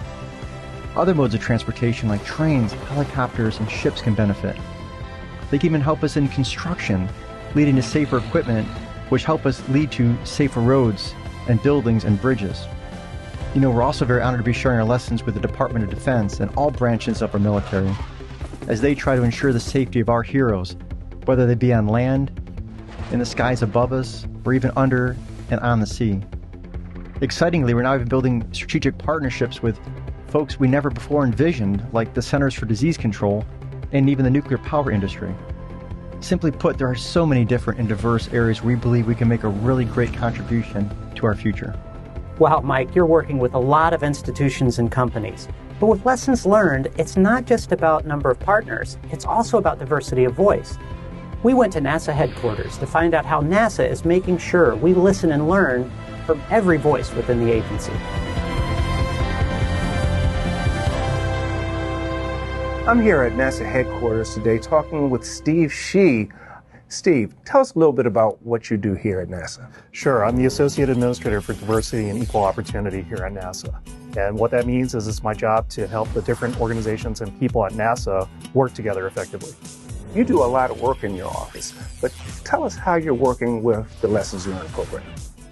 Other 0.96 1.14
modes 1.14 1.34
of 1.34 1.42
transportation 1.42 2.08
like 2.08 2.24
trains, 2.24 2.72
helicopters, 2.72 3.60
and 3.60 3.70
ships 3.70 4.02
can 4.02 4.14
benefit. 4.14 4.56
They 5.52 5.58
can 5.58 5.68
even 5.68 5.82
help 5.82 6.04
us 6.04 6.16
in 6.16 6.30
construction, 6.30 7.10
leading 7.54 7.76
to 7.76 7.82
safer 7.82 8.18
equipment, 8.18 8.68
which 9.10 9.26
help 9.26 9.46
us 9.46 9.68
lead 9.70 9.92
to 9.92 10.16
safer 10.26 10.62
roads 10.62 11.14
and 11.48 11.62
buildings 11.62 12.06
and 12.06 12.20
bridges. 12.22 12.66
You 13.54 13.62
know, 13.62 13.70
we're 13.70 13.84
also 13.84 14.06
very 14.06 14.22
honored 14.22 14.40
to 14.40 14.44
be 14.44 14.54
sharing 14.54 14.80
our 14.80 14.86
lessons 14.86 15.24
with 15.24 15.36
the 15.36 15.42
Department 15.42 15.84
of 15.86 15.90
Defense 15.90 16.40
and 16.40 16.50
all 16.56 16.72
branches 16.72 17.22
of 17.22 17.34
our 17.34 17.40
military 17.40 17.94
as 18.68 18.82
they 18.82 18.96
try 18.96 19.16
to 19.16 19.24
ensure 19.24 19.54
the 19.54 19.60
safety 19.60 20.00
of 20.00 20.10
our 20.10 20.24
heroes, 20.24 20.76
whether 21.26 21.46
they 21.46 21.56
be 21.56 21.74
on 21.74 21.88
land, 21.88 22.32
in 23.12 23.20
the 23.20 23.26
skies 23.26 23.62
above 23.62 23.94
us, 23.94 24.26
or 24.46 24.54
even 24.54 24.72
under 24.76 25.16
and 25.52 25.60
on 25.60 25.80
the 25.80 25.86
sea. 25.86 26.22
Excitingly, 27.22 27.74
we're 27.74 27.82
now 27.82 27.96
even 27.96 28.10
building 28.10 28.46
strategic 28.52 28.98
partnerships 28.98 29.62
with 29.64 29.80
folks 30.28 30.60
we 30.60 30.68
never 30.68 30.90
before 30.90 31.24
envisioned, 31.24 31.86
like 31.94 32.14
the 32.14 32.22
Centers 32.22 32.54
for 32.54 32.66
Disease 32.66 32.98
Control 32.98 33.46
and 33.94 34.10
even 34.10 34.26
the 34.26 34.30
nuclear 34.30 34.58
power 34.58 34.92
industry. 34.92 35.34
Simply 36.20 36.52
put, 36.52 36.78
there 36.78 36.90
are 36.90 36.96
so 36.96 37.26
many 37.26 37.46
different 37.46 37.80
and 37.80 37.88
diverse 37.88 38.28
areas 38.34 38.62
we 38.62 38.76
believe 38.76 39.08
we 39.08 39.16
can 39.16 39.30
make 39.30 39.44
a 39.44 39.48
really 39.48 39.86
great 39.86 40.14
contribution 40.14 40.90
to 41.16 41.26
our 41.26 41.36
future. 41.36 41.80
Wow, 42.38 42.60
Mike, 42.60 42.94
you're 42.94 43.06
working 43.06 43.38
with 43.38 43.54
a 43.54 43.60
lot 43.60 43.94
of 43.94 44.04
institutions 44.04 44.80
and 44.80 44.92
companies. 44.92 45.48
But 45.80 45.88
with 45.88 46.06
lessons 46.06 46.46
learned, 46.46 46.90
it's 46.98 47.16
not 47.16 47.46
just 47.46 47.72
about 47.72 48.06
number 48.06 48.30
of 48.30 48.40
partners, 48.42 48.98
it's 49.10 49.24
also 49.24 49.58
about 49.58 49.80
diversity 49.80 50.26
of 50.26 50.34
voice. 50.34 50.78
We 51.44 51.54
went 51.54 51.72
to 51.74 51.80
NASA 51.80 52.14
headquarters 52.14 52.78
to 52.80 52.88
find 52.88 53.14
out 53.14 53.26
how 53.26 53.42
NASA 53.42 53.90
is 53.90 54.04
making 54.04 54.40
sure 54.40 54.76
we 54.76 54.94
listen 54.94 55.32
and 55.32 55.48
learn 55.48 55.90
from 56.26 56.42
every 56.50 56.78
voice 56.78 57.14
within 57.14 57.46
the 57.46 57.52
agency. 57.52 57.94
I'm 62.88 63.02
here 63.02 63.24
at 63.24 63.34
NASA 63.34 63.66
headquarters 63.66 64.34
today 64.36 64.60
talking 64.60 65.10
with 65.10 65.26
Steve 65.26 65.74
Shih. 65.74 66.30
Steve, 66.88 67.34
tell 67.44 67.62
us 67.62 67.74
a 67.74 67.80
little 67.80 67.92
bit 67.92 68.06
about 68.06 68.40
what 68.44 68.70
you 68.70 68.78
do 68.78 68.94
here 68.94 69.20
at 69.22 69.28
NASA. 69.28 69.68
Sure, 69.92 70.24
I'm 70.24 70.38
the 70.38 70.46
Associate 70.46 70.88
Administrator 70.88 71.42
for 71.42 71.54
Diversity 71.54 72.10
and 72.10 72.22
Equal 72.22 72.44
Opportunity 72.44 73.02
here 73.02 73.26
at 73.26 73.34
NASA. 73.34 73.76
And 74.16 74.38
what 74.38 74.52
that 74.52 74.68
means 74.68 74.94
is 74.94 75.08
it's 75.08 75.24
my 75.24 75.34
job 75.34 75.68
to 75.70 75.88
help 75.88 76.14
the 76.14 76.22
different 76.22 76.62
organizations 76.62 77.22
and 77.22 77.38
people 77.40 77.66
at 77.66 77.72
NASA 77.72 78.30
work 78.54 78.74
together 78.76 79.08
effectively. 79.08 79.54
You 80.14 80.24
do 80.24 80.44
a 80.44 80.46
lot 80.46 80.70
of 80.70 80.80
work 80.80 81.04
in 81.04 81.16
your 81.16 81.28
office, 81.28 81.74
but 82.00 82.14
tell 82.44 82.64
us 82.64 82.76
how 82.76 82.96
you're 82.96 83.16
working 83.16 83.64
with 83.64 84.00
the 84.02 84.08
Lessons 84.08 84.46
Learned 84.46 84.70
program. 84.70 85.04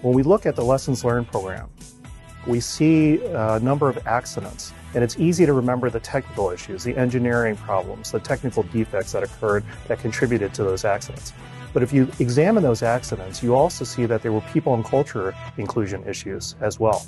When 0.03 0.13
we 0.13 0.21
look 0.21 0.45
at 0.45 0.57
the 0.57 0.65
Lessons 0.65 1.05
Learned 1.05 1.27
program, 1.27 1.69
we 2.45 2.59
see 2.59 3.23
a 3.23 3.57
number 3.61 3.87
of 3.87 4.05
accidents, 4.05 4.73
and 4.95 5.01
it's 5.01 5.17
easy 5.17 5.45
to 5.45 5.53
remember 5.53 5.89
the 5.89 6.01
technical 6.01 6.49
issues, 6.49 6.83
the 6.83 6.93
engineering 6.97 7.55
problems, 7.55 8.11
the 8.11 8.19
technical 8.19 8.63
defects 8.63 9.13
that 9.13 9.23
occurred 9.23 9.63
that 9.87 9.99
contributed 9.99 10.53
to 10.55 10.65
those 10.65 10.83
accidents. 10.83 11.31
But 11.71 11.83
if 11.83 11.93
you 11.93 12.11
examine 12.19 12.63
those 12.63 12.83
accidents, 12.83 13.41
you 13.41 13.55
also 13.55 13.85
see 13.85 14.05
that 14.07 14.21
there 14.21 14.33
were 14.33 14.41
people 14.51 14.73
and 14.73 14.83
culture 14.83 15.33
inclusion 15.57 16.03
issues 16.05 16.55
as 16.59 16.81
well. 16.81 17.05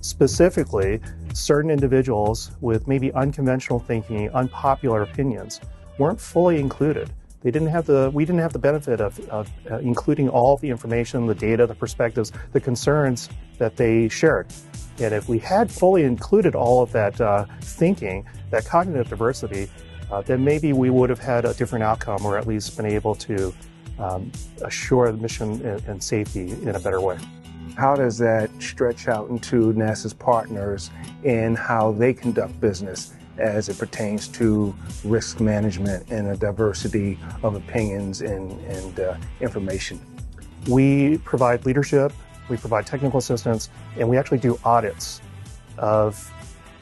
Specifically, 0.00 1.00
certain 1.34 1.70
individuals 1.70 2.52
with 2.62 2.88
maybe 2.88 3.12
unconventional 3.12 3.78
thinking, 3.78 4.30
unpopular 4.30 5.02
opinions 5.02 5.60
weren't 5.98 6.18
fully 6.18 6.58
included 6.58 7.10
They 7.42 7.50
didn't 7.50 7.68
have 7.68 7.86
the, 7.86 8.10
we 8.12 8.24
didn't 8.24 8.40
have 8.40 8.52
the 8.52 8.58
benefit 8.58 9.00
of, 9.00 9.18
of 9.28 9.50
uh, 9.70 9.78
including 9.78 10.28
all 10.28 10.56
the 10.56 10.68
information, 10.70 11.26
the 11.26 11.34
data, 11.34 11.66
the 11.66 11.74
perspectives, 11.74 12.32
the 12.52 12.60
concerns 12.60 13.28
that 13.58 13.76
they 13.76 14.08
shared. 14.08 14.46
And 15.00 15.14
if 15.14 15.28
we 15.28 15.38
had 15.38 15.70
fully 15.70 16.02
included 16.02 16.56
all 16.56 16.82
of 16.82 16.90
that 16.92 17.20
uh, 17.20 17.46
thinking, 17.60 18.26
that 18.50 18.66
cognitive 18.66 19.08
diversity, 19.08 19.70
uh, 20.10 20.22
then 20.22 20.42
maybe 20.42 20.72
we 20.72 20.90
would 20.90 21.10
have 21.10 21.20
had 21.20 21.44
a 21.44 21.54
different 21.54 21.84
outcome 21.84 22.24
or 22.26 22.36
at 22.36 22.46
least 22.46 22.76
been 22.76 22.86
able 22.86 23.14
to 23.14 23.54
um, 24.00 24.32
assure 24.62 25.12
the 25.12 25.18
mission 25.18 25.64
and, 25.64 25.84
and 25.84 26.02
safety 26.02 26.50
in 26.50 26.74
a 26.74 26.80
better 26.80 27.00
way. 27.00 27.18
How 27.76 27.94
does 27.94 28.18
that 28.18 28.50
stretch 28.60 29.06
out 29.06 29.28
into 29.30 29.72
NASA's 29.74 30.12
partners 30.12 30.90
in 31.22 31.54
how 31.54 31.92
they 31.92 32.12
conduct 32.12 32.60
business 32.60 33.14
as 33.38 33.68
it 33.68 33.78
pertains 33.78 34.28
to 34.28 34.74
risk 35.04 35.40
management 35.40 36.10
and 36.10 36.28
a 36.28 36.36
diversity 36.36 37.18
of 37.42 37.54
opinions 37.54 38.20
and, 38.20 38.52
and 38.66 39.00
uh, 39.00 39.16
information? 39.40 40.00
We 40.68 41.18
provide 41.18 41.64
leadership, 41.64 42.12
we 42.48 42.56
provide 42.56 42.86
technical 42.86 43.18
assistance, 43.18 43.70
and 43.96 44.08
we 44.08 44.16
actually 44.16 44.38
do 44.38 44.58
audits 44.64 45.20
of 45.76 46.30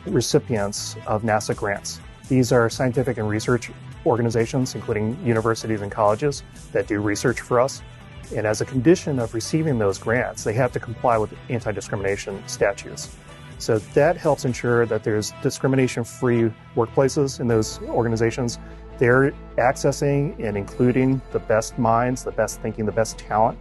recipients 0.06 0.96
of 1.06 1.22
NASA 1.22 1.54
grants. 1.54 2.00
These 2.28 2.52
are 2.52 2.68
scientific 2.70 3.18
and 3.18 3.28
research 3.28 3.70
organizations, 4.04 4.74
including 4.74 5.18
universities 5.24 5.82
and 5.82 5.90
colleges, 5.90 6.42
that 6.72 6.86
do 6.86 7.00
research 7.00 7.40
for 7.40 7.60
us. 7.60 7.82
And 8.34 8.46
as 8.46 8.60
a 8.60 8.64
condition 8.64 9.18
of 9.18 9.34
receiving 9.34 9.78
those 9.78 9.98
grants, 9.98 10.42
they 10.42 10.52
have 10.54 10.72
to 10.72 10.80
comply 10.80 11.18
with 11.18 11.32
anti 11.48 11.70
discrimination 11.72 12.42
statutes. 12.48 13.16
So 13.58 13.78
that 13.78 14.16
helps 14.16 14.44
ensure 14.44 14.86
that 14.86 15.02
there's 15.02 15.32
discrimination 15.42 16.04
free 16.04 16.52
workplaces 16.74 17.40
in 17.40 17.48
those 17.48 17.80
organizations. 17.82 18.58
They're 18.98 19.32
accessing 19.56 20.38
and 20.44 20.56
including 20.56 21.20
the 21.32 21.38
best 21.38 21.78
minds, 21.78 22.24
the 22.24 22.32
best 22.32 22.60
thinking, 22.60 22.86
the 22.86 22.92
best 22.92 23.18
talent 23.18 23.58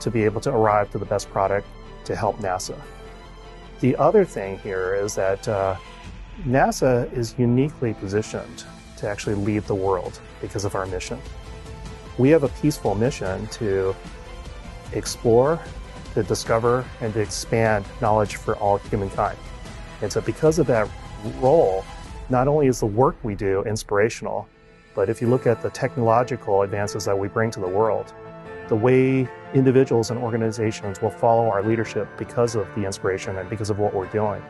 to 0.00 0.10
be 0.10 0.24
able 0.24 0.40
to 0.42 0.50
arrive 0.50 0.90
to 0.90 0.98
the 0.98 1.04
best 1.04 1.30
product 1.30 1.66
to 2.04 2.16
help 2.16 2.38
NASA. 2.38 2.78
The 3.80 3.96
other 3.96 4.24
thing 4.24 4.58
here 4.58 4.94
is 4.94 5.14
that 5.14 5.46
uh, 5.48 5.76
NASA 6.44 7.12
is 7.12 7.34
uniquely 7.38 7.94
positioned 7.94 8.64
to 8.98 9.08
actually 9.08 9.36
lead 9.36 9.64
the 9.64 9.74
world 9.74 10.20
because 10.40 10.64
of 10.64 10.74
our 10.74 10.86
mission. 10.86 11.20
We 12.18 12.30
have 12.30 12.42
a 12.42 12.48
peaceful 12.48 12.94
mission 12.94 13.46
to 13.48 13.94
explore, 14.92 15.60
to 16.14 16.22
discover, 16.22 16.84
and 17.00 17.12
to 17.14 17.20
expand 17.20 17.84
knowledge 18.00 18.36
for 18.36 18.56
all 18.56 18.78
humankind. 18.78 19.38
And 20.02 20.12
so, 20.12 20.20
because 20.20 20.58
of 20.58 20.66
that 20.66 20.88
role, 21.38 21.84
not 22.28 22.48
only 22.48 22.66
is 22.66 22.80
the 22.80 22.86
work 22.86 23.16
we 23.22 23.34
do 23.34 23.62
inspirational, 23.64 24.48
but 24.94 25.08
if 25.08 25.20
you 25.20 25.28
look 25.28 25.46
at 25.46 25.62
the 25.62 25.70
technological 25.70 26.62
advances 26.62 27.04
that 27.04 27.18
we 27.18 27.28
bring 27.28 27.50
to 27.52 27.60
the 27.60 27.68
world, 27.68 28.12
the 28.68 28.76
way 28.76 29.28
individuals 29.54 30.10
and 30.10 30.20
organizations 30.20 31.02
will 31.02 31.10
follow 31.10 31.48
our 31.48 31.62
leadership 31.62 32.08
because 32.16 32.54
of 32.54 32.66
the 32.74 32.84
inspiration 32.84 33.36
and 33.36 33.50
because 33.50 33.70
of 33.70 33.78
what 33.78 33.92
we're 33.92 34.06
doing. 34.06 34.42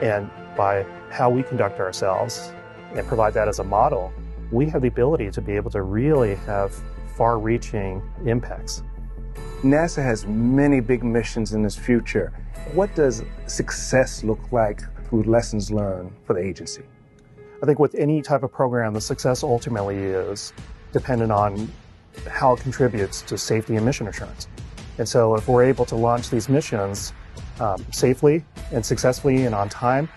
And 0.00 0.28
by 0.56 0.84
how 1.10 1.30
we 1.30 1.42
conduct 1.42 1.78
ourselves 1.78 2.52
and 2.94 3.06
provide 3.06 3.34
that 3.34 3.48
as 3.48 3.60
a 3.60 3.64
model, 3.64 4.12
we 4.50 4.68
have 4.68 4.82
the 4.82 4.88
ability 4.88 5.30
to 5.30 5.40
be 5.40 5.52
able 5.52 5.70
to 5.70 5.82
really 5.82 6.34
have 6.34 6.74
far 7.16 7.38
reaching 7.38 8.02
impacts. 8.26 8.82
NASA 9.62 10.02
has 10.02 10.26
many 10.26 10.80
big 10.80 11.04
missions 11.04 11.52
in 11.52 11.64
its 11.64 11.76
future. 11.76 12.32
What 12.74 12.92
does 12.96 13.22
success 13.46 14.24
look 14.24 14.50
like 14.50 14.82
through 15.08 15.22
lessons 15.22 15.70
learned 15.70 16.10
for 16.24 16.34
the 16.34 16.40
agency? 16.40 16.82
I 17.62 17.66
think 17.66 17.78
with 17.78 17.94
any 17.94 18.22
type 18.22 18.42
of 18.42 18.50
program, 18.50 18.92
the 18.92 19.00
success 19.00 19.44
ultimately 19.44 19.98
is 19.98 20.52
dependent 20.92 21.30
on 21.30 21.70
how 22.28 22.54
it 22.54 22.60
contributes 22.60 23.22
to 23.22 23.38
safety 23.38 23.76
and 23.76 23.86
mission 23.86 24.08
assurance. 24.08 24.48
And 24.98 25.08
so, 25.08 25.36
if 25.36 25.46
we're 25.46 25.62
able 25.62 25.84
to 25.86 25.94
launch 25.94 26.28
these 26.28 26.48
missions 26.48 27.12
um, 27.60 27.86
safely 27.92 28.44
and 28.72 28.84
successfully 28.84 29.46
and 29.46 29.54
on 29.54 29.68
time, 29.68 30.08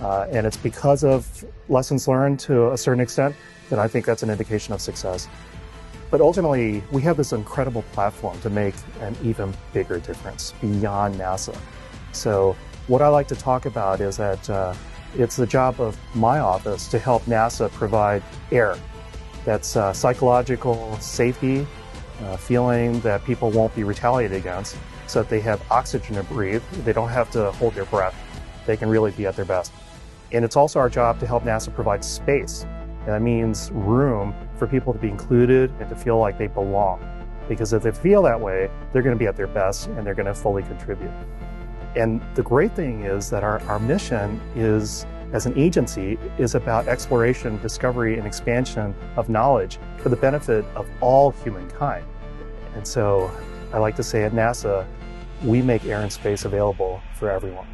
uh, 0.00 0.26
and 0.32 0.44
it's 0.44 0.56
because 0.56 1.04
of 1.04 1.44
lessons 1.68 2.08
learned 2.08 2.40
to 2.40 2.72
a 2.72 2.76
certain 2.76 3.00
extent, 3.00 3.36
then 3.70 3.78
I 3.78 3.86
think 3.86 4.06
that's 4.06 4.24
an 4.24 4.30
indication 4.30 4.74
of 4.74 4.80
success. 4.80 5.28
But 6.10 6.20
ultimately, 6.20 6.82
we 6.90 7.02
have 7.02 7.16
this 7.16 7.32
incredible 7.32 7.82
platform 7.92 8.40
to 8.40 8.50
make 8.50 8.74
an 9.00 9.16
even 9.22 9.52
bigger 9.72 9.98
difference 9.98 10.54
beyond 10.60 11.16
NASA. 11.16 11.56
So, 12.12 12.56
what 12.86 13.02
I 13.02 13.08
like 13.08 13.28
to 13.28 13.36
talk 13.36 13.66
about 13.66 14.00
is 14.00 14.16
that 14.16 14.48
uh, 14.48 14.74
it's 15.14 15.36
the 15.36 15.46
job 15.46 15.80
of 15.80 15.98
my 16.14 16.38
office 16.38 16.88
to 16.88 16.98
help 16.98 17.24
NASA 17.24 17.70
provide 17.72 18.22
air 18.50 18.78
that's 19.44 19.76
uh, 19.76 19.94
psychological 19.94 20.94
safety, 21.00 21.66
uh, 22.22 22.36
feeling 22.36 23.00
that 23.00 23.24
people 23.24 23.50
won't 23.50 23.74
be 23.74 23.82
retaliated 23.82 24.36
against, 24.36 24.76
so 25.06 25.22
that 25.22 25.30
they 25.30 25.40
have 25.40 25.62
oxygen 25.70 26.16
to 26.16 26.22
breathe. 26.24 26.62
They 26.84 26.92
don't 26.92 27.08
have 27.08 27.30
to 27.30 27.50
hold 27.52 27.74
their 27.74 27.86
breath. 27.86 28.14
They 28.66 28.76
can 28.76 28.90
really 28.90 29.10
be 29.12 29.26
at 29.26 29.36
their 29.36 29.46
best. 29.46 29.72
And 30.32 30.44
it's 30.44 30.56
also 30.56 30.78
our 30.78 30.90
job 30.90 31.18
to 31.20 31.26
help 31.26 31.44
NASA 31.44 31.74
provide 31.74 32.04
space. 32.04 32.66
And 33.08 33.14
that 33.14 33.22
means 33.22 33.70
room 33.72 34.34
for 34.58 34.66
people 34.66 34.92
to 34.92 34.98
be 34.98 35.08
included 35.08 35.72
and 35.80 35.88
to 35.88 35.96
feel 35.96 36.18
like 36.18 36.36
they 36.36 36.46
belong. 36.46 37.00
Because 37.48 37.72
if 37.72 37.82
they 37.82 37.90
feel 37.90 38.20
that 38.24 38.38
way, 38.38 38.70
they're 38.92 39.00
going 39.00 39.14
to 39.14 39.18
be 39.18 39.26
at 39.26 39.34
their 39.34 39.46
best 39.46 39.86
and 39.86 40.06
they're 40.06 40.14
going 40.14 40.26
to 40.26 40.34
fully 40.34 40.62
contribute. 40.62 41.10
And 41.96 42.20
the 42.34 42.42
great 42.42 42.72
thing 42.72 43.04
is 43.04 43.30
that 43.30 43.42
our, 43.42 43.60
our 43.60 43.78
mission 43.78 44.38
is, 44.54 45.06
as 45.32 45.46
an 45.46 45.58
agency, 45.58 46.18
is 46.36 46.54
about 46.54 46.86
exploration, 46.86 47.58
discovery, 47.62 48.18
and 48.18 48.26
expansion 48.26 48.94
of 49.16 49.30
knowledge 49.30 49.78
for 49.96 50.10
the 50.10 50.16
benefit 50.16 50.66
of 50.76 50.86
all 51.00 51.30
humankind. 51.30 52.04
And 52.74 52.86
so 52.86 53.30
I 53.72 53.78
like 53.78 53.96
to 53.96 54.02
say 54.02 54.24
at 54.24 54.32
NASA, 54.32 54.86
we 55.42 55.62
make 55.62 55.86
air 55.86 56.02
and 56.02 56.12
space 56.12 56.44
available 56.44 57.00
for 57.14 57.30
everyone. 57.30 57.68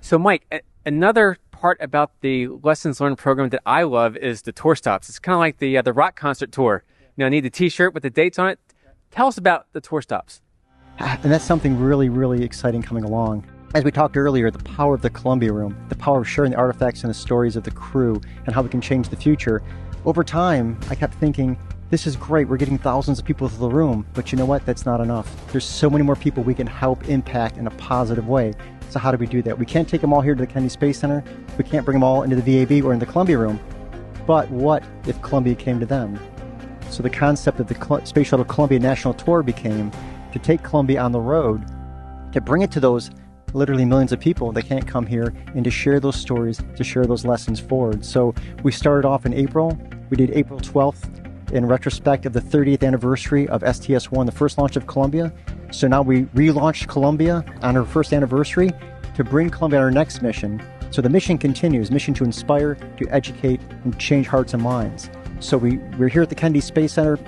So, 0.00 0.18
Mike, 0.18 0.62
another 0.86 1.36
part 1.60 1.76
about 1.80 2.10
the 2.22 2.48
lessons 2.62 3.00
learned 3.00 3.18
program 3.18 3.50
that 3.50 3.60
I 3.66 3.82
love 3.82 4.16
is 4.16 4.42
the 4.42 4.52
tour 4.52 4.74
stops. 4.74 5.10
It's 5.10 5.18
kind 5.18 5.34
of 5.34 5.40
like 5.40 5.58
the 5.58 5.76
uh, 5.76 5.82
the 5.82 5.92
rock 5.92 6.16
concert 6.16 6.52
tour. 6.52 6.84
You 7.16 7.22
know, 7.22 7.26
I 7.26 7.28
need 7.28 7.44
the 7.44 7.50
T-shirt 7.50 7.92
with 7.92 8.02
the 8.02 8.08
dates 8.08 8.38
on 8.38 8.48
it. 8.48 8.58
Tell 9.10 9.26
us 9.26 9.36
about 9.36 9.66
the 9.72 9.80
tour 9.80 10.00
stops. 10.00 10.40
And 10.98 11.30
that's 11.30 11.44
something 11.44 11.78
really, 11.78 12.08
really 12.08 12.42
exciting 12.42 12.82
coming 12.82 13.04
along. 13.04 13.46
As 13.74 13.84
we 13.84 13.90
talked 13.90 14.16
earlier, 14.16 14.50
the 14.50 14.58
power 14.60 14.94
of 14.94 15.02
the 15.02 15.10
Columbia 15.10 15.52
Room, 15.52 15.76
the 15.88 15.96
power 15.96 16.20
of 16.20 16.28
sharing 16.28 16.52
the 16.52 16.56
artifacts 16.56 17.02
and 17.02 17.10
the 17.10 17.14
stories 17.14 17.56
of 17.56 17.64
the 17.64 17.70
crew, 17.70 18.20
and 18.46 18.54
how 18.54 18.62
we 18.62 18.68
can 18.68 18.80
change 18.80 19.08
the 19.08 19.16
future. 19.16 19.62
Over 20.04 20.24
time, 20.24 20.78
I 20.88 20.94
kept 20.94 21.14
thinking, 21.14 21.58
this 21.90 22.06
is 22.06 22.16
great. 22.16 22.48
We're 22.48 22.56
getting 22.56 22.78
thousands 22.78 23.18
of 23.18 23.24
people 23.24 23.48
to 23.48 23.56
the 23.56 23.68
room, 23.68 24.06
but 24.14 24.32
you 24.32 24.38
know 24.38 24.46
what? 24.46 24.64
That's 24.64 24.86
not 24.86 25.00
enough. 25.00 25.28
There's 25.52 25.64
so 25.64 25.90
many 25.90 26.04
more 26.04 26.16
people 26.16 26.42
we 26.42 26.54
can 26.54 26.66
help 26.66 27.08
impact 27.08 27.58
in 27.58 27.66
a 27.66 27.70
positive 27.72 28.28
way. 28.28 28.54
So 28.90 28.98
how 28.98 29.12
do 29.12 29.16
we 29.16 29.26
do 29.26 29.40
that? 29.42 29.56
We 29.56 29.64
can't 29.64 29.88
take 29.88 30.00
them 30.00 30.12
all 30.12 30.20
here 30.20 30.34
to 30.34 30.40
the 30.40 30.46
Kennedy 30.46 30.68
Space 30.68 30.98
Center. 30.98 31.22
We 31.56 31.64
can't 31.64 31.84
bring 31.84 31.94
them 31.94 32.02
all 32.02 32.24
into 32.24 32.34
the 32.34 32.42
VAB 32.42 32.84
or 32.84 32.92
in 32.92 32.98
the 32.98 33.06
Columbia 33.06 33.38
Room. 33.38 33.60
But 34.26 34.50
what 34.50 34.82
if 35.06 35.20
Columbia 35.22 35.54
came 35.54 35.78
to 35.78 35.86
them? 35.86 36.18
So 36.90 37.02
the 37.02 37.10
concept 37.10 37.60
of 37.60 37.68
the 37.68 37.74
Col- 37.76 38.04
Space 38.04 38.26
Shuttle 38.26 38.44
Columbia 38.44 38.80
National 38.80 39.14
Tour 39.14 39.44
became 39.44 39.92
to 40.32 40.38
take 40.40 40.64
Columbia 40.64 41.00
on 41.00 41.12
the 41.12 41.20
road, 41.20 41.64
to 42.32 42.40
bring 42.40 42.62
it 42.62 42.72
to 42.72 42.80
those 42.80 43.12
literally 43.52 43.84
millions 43.84 44.10
of 44.10 44.18
people 44.18 44.50
that 44.52 44.64
can't 44.64 44.86
come 44.86 45.06
here, 45.06 45.32
and 45.54 45.62
to 45.62 45.70
share 45.70 46.00
those 46.00 46.16
stories, 46.16 46.60
to 46.76 46.82
share 46.82 47.06
those 47.06 47.24
lessons 47.24 47.60
forward. 47.60 48.04
So 48.04 48.34
we 48.64 48.72
started 48.72 49.06
off 49.06 49.24
in 49.24 49.32
April. 49.34 49.78
We 50.08 50.16
did 50.16 50.30
April 50.30 50.58
12th 50.58 51.19
in 51.52 51.66
retrospect 51.66 52.26
of 52.26 52.32
the 52.32 52.40
30th 52.40 52.86
anniversary 52.86 53.48
of 53.48 53.62
STS 53.62 54.10
1, 54.10 54.26
the 54.26 54.32
first 54.32 54.58
launch 54.58 54.76
of 54.76 54.86
Columbia. 54.86 55.32
So 55.72 55.88
now 55.88 56.02
we 56.02 56.22
relaunched 56.26 56.88
Columbia 56.88 57.44
on 57.62 57.74
her 57.74 57.84
first 57.84 58.12
anniversary 58.12 58.70
to 59.16 59.24
bring 59.24 59.50
Columbia 59.50 59.80
on 59.80 59.84
our 59.84 59.90
next 59.90 60.22
mission. 60.22 60.62
So 60.90 61.02
the 61.02 61.08
mission 61.08 61.38
continues 61.38 61.90
mission 61.90 62.14
to 62.14 62.24
inspire, 62.24 62.74
to 62.74 63.08
educate, 63.10 63.60
and 63.84 63.98
change 63.98 64.26
hearts 64.26 64.54
and 64.54 64.62
minds. 64.62 65.10
So 65.40 65.56
we, 65.56 65.78
we're 65.98 66.08
here 66.08 66.22
at 66.22 66.28
the 66.28 66.34
Kennedy 66.34 66.60
Space 66.60 66.94
Center 66.94 67.18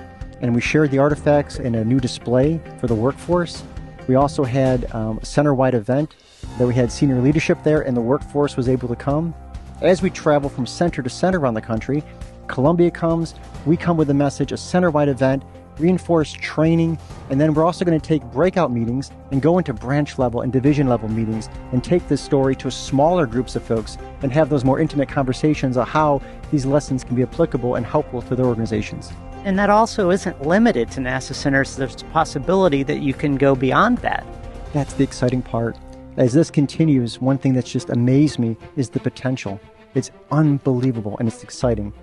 and 0.41 0.53
we 0.53 0.59
shared 0.59 0.91
the 0.91 0.99
artifacts 0.99 1.59
in 1.59 1.75
a 1.75 1.85
new 1.85 1.99
display 1.99 2.59
for 2.79 2.87
the 2.87 2.95
workforce. 2.95 3.63
We 4.07 4.15
also 4.15 4.43
had 4.43 4.93
um, 4.93 5.19
a 5.19 5.25
center 5.25 5.53
wide 5.53 5.73
event 5.73 6.15
that 6.57 6.67
we 6.67 6.75
had 6.75 6.91
senior 6.91 7.21
leadership 7.21 7.63
there, 7.63 7.81
and 7.81 7.95
the 7.95 8.01
workforce 8.01 8.57
was 8.57 8.67
able 8.67 8.89
to 8.89 8.95
come. 8.95 9.33
As 9.81 10.01
we 10.01 10.09
travel 10.09 10.49
from 10.49 10.65
center 10.65 11.01
to 11.01 11.09
center 11.09 11.39
around 11.39 11.53
the 11.53 11.61
country, 11.61 12.03
Columbia 12.47 12.91
comes, 12.91 13.35
we 13.65 13.77
come 13.77 13.97
with 13.97 14.09
a 14.09 14.13
message, 14.13 14.51
a 14.51 14.57
center 14.57 14.91
wide 14.91 15.09
event, 15.09 15.43
reinforced 15.79 16.35
training, 16.35 16.97
and 17.29 17.39
then 17.39 17.53
we're 17.53 17.65
also 17.65 17.83
going 17.83 17.99
to 17.99 18.07
take 18.07 18.23
breakout 18.25 18.71
meetings 18.71 19.11
and 19.31 19.41
go 19.41 19.57
into 19.57 19.73
branch 19.73 20.19
level 20.19 20.41
and 20.41 20.53
division 20.53 20.87
level 20.87 21.09
meetings 21.09 21.49
and 21.71 21.83
take 21.83 22.07
this 22.07 22.21
story 22.21 22.55
to 22.55 22.69
smaller 22.69 23.25
groups 23.25 23.55
of 23.55 23.63
folks 23.63 23.97
and 24.21 24.31
have 24.31 24.49
those 24.49 24.63
more 24.63 24.79
intimate 24.79 25.09
conversations 25.09 25.77
of 25.77 25.87
how 25.87 26.21
these 26.51 26.65
lessons 26.65 27.03
can 27.03 27.15
be 27.15 27.23
applicable 27.23 27.75
and 27.75 27.85
helpful 27.85 28.21
to 28.21 28.35
their 28.35 28.45
organizations. 28.45 29.11
And 29.45 29.57
that 29.59 29.69
also 29.69 30.11
isn't 30.11 30.45
limited 30.45 30.89
to 30.91 31.01
NASA 31.01 31.33
centers. 31.33 31.75
There's 31.75 32.01
a 32.01 32.05
possibility 32.05 32.83
that 32.83 32.99
you 32.99 33.13
can 33.13 33.35
go 33.35 33.55
beyond 33.55 33.97
that. 33.99 34.25
That's 34.73 34.93
the 34.93 35.03
exciting 35.03 35.41
part. 35.41 35.77
As 36.17 36.33
this 36.33 36.51
continues, 36.51 37.19
one 37.19 37.37
thing 37.37 37.53
that's 37.53 37.71
just 37.71 37.89
amazed 37.89 38.37
me 38.37 38.55
is 38.75 38.89
the 38.89 38.99
potential. 38.99 39.59
It's 39.95 40.11
unbelievable 40.31 41.17
and 41.19 41.27
it's 41.27 41.43
exciting. 41.43 41.93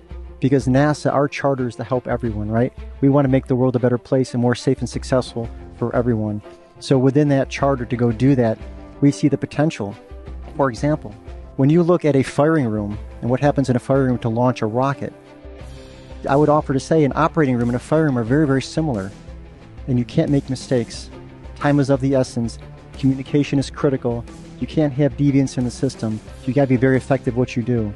Because 0.41 0.67
NASA, 0.67 1.13
our 1.13 1.29
charter 1.29 1.67
is 1.67 1.75
to 1.77 1.83
help 1.83 2.07
everyone, 2.07 2.49
right? 2.49 2.73
We 2.99 3.09
want 3.09 3.25
to 3.25 3.29
make 3.29 3.45
the 3.45 3.55
world 3.55 3.75
a 3.75 3.79
better 3.79 3.99
place 3.99 4.33
and 4.33 4.41
more 4.41 4.55
safe 4.55 4.79
and 4.79 4.89
successful 4.89 5.47
for 5.77 5.95
everyone. 5.95 6.41
So 6.79 6.97
within 6.97 7.29
that 7.29 7.49
charter 7.49 7.85
to 7.85 7.95
go 7.95 8.11
do 8.11 8.35
that, 8.35 8.57
we 9.01 9.11
see 9.11 9.27
the 9.27 9.37
potential. 9.37 9.95
For 10.57 10.69
example, 10.69 11.15
when 11.57 11.69
you 11.69 11.83
look 11.83 12.05
at 12.05 12.15
a 12.15 12.23
firing 12.23 12.65
room 12.65 12.97
and 13.21 13.29
what 13.29 13.39
happens 13.39 13.69
in 13.69 13.75
a 13.75 13.79
firing 13.79 14.09
room 14.09 14.19
to 14.19 14.29
launch 14.29 14.63
a 14.63 14.65
rocket, 14.65 15.13
I 16.27 16.35
would 16.35 16.49
offer 16.49 16.73
to 16.73 16.79
say 16.79 17.03
an 17.03 17.13
operating 17.15 17.55
room 17.55 17.69
and 17.69 17.75
a 17.75 17.79
firing 17.79 18.07
room 18.07 18.17
are 18.17 18.23
very, 18.23 18.47
very 18.47 18.63
similar. 18.63 19.11
And 19.87 19.99
you 19.99 20.05
can't 20.05 20.31
make 20.31 20.49
mistakes. 20.49 21.11
Time 21.55 21.79
is 21.79 21.91
of 21.91 22.01
the 22.01 22.15
essence. 22.15 22.57
Communication 22.97 23.59
is 23.59 23.69
critical. 23.69 24.25
You 24.59 24.65
can't 24.65 24.93
have 24.93 25.17
deviance 25.17 25.59
in 25.59 25.65
the 25.65 25.71
system. 25.71 26.19
You 26.45 26.53
got 26.53 26.63
to 26.63 26.67
be 26.67 26.77
very 26.77 26.97
effective 26.97 27.37
what 27.37 27.55
you 27.55 27.61
do. 27.61 27.93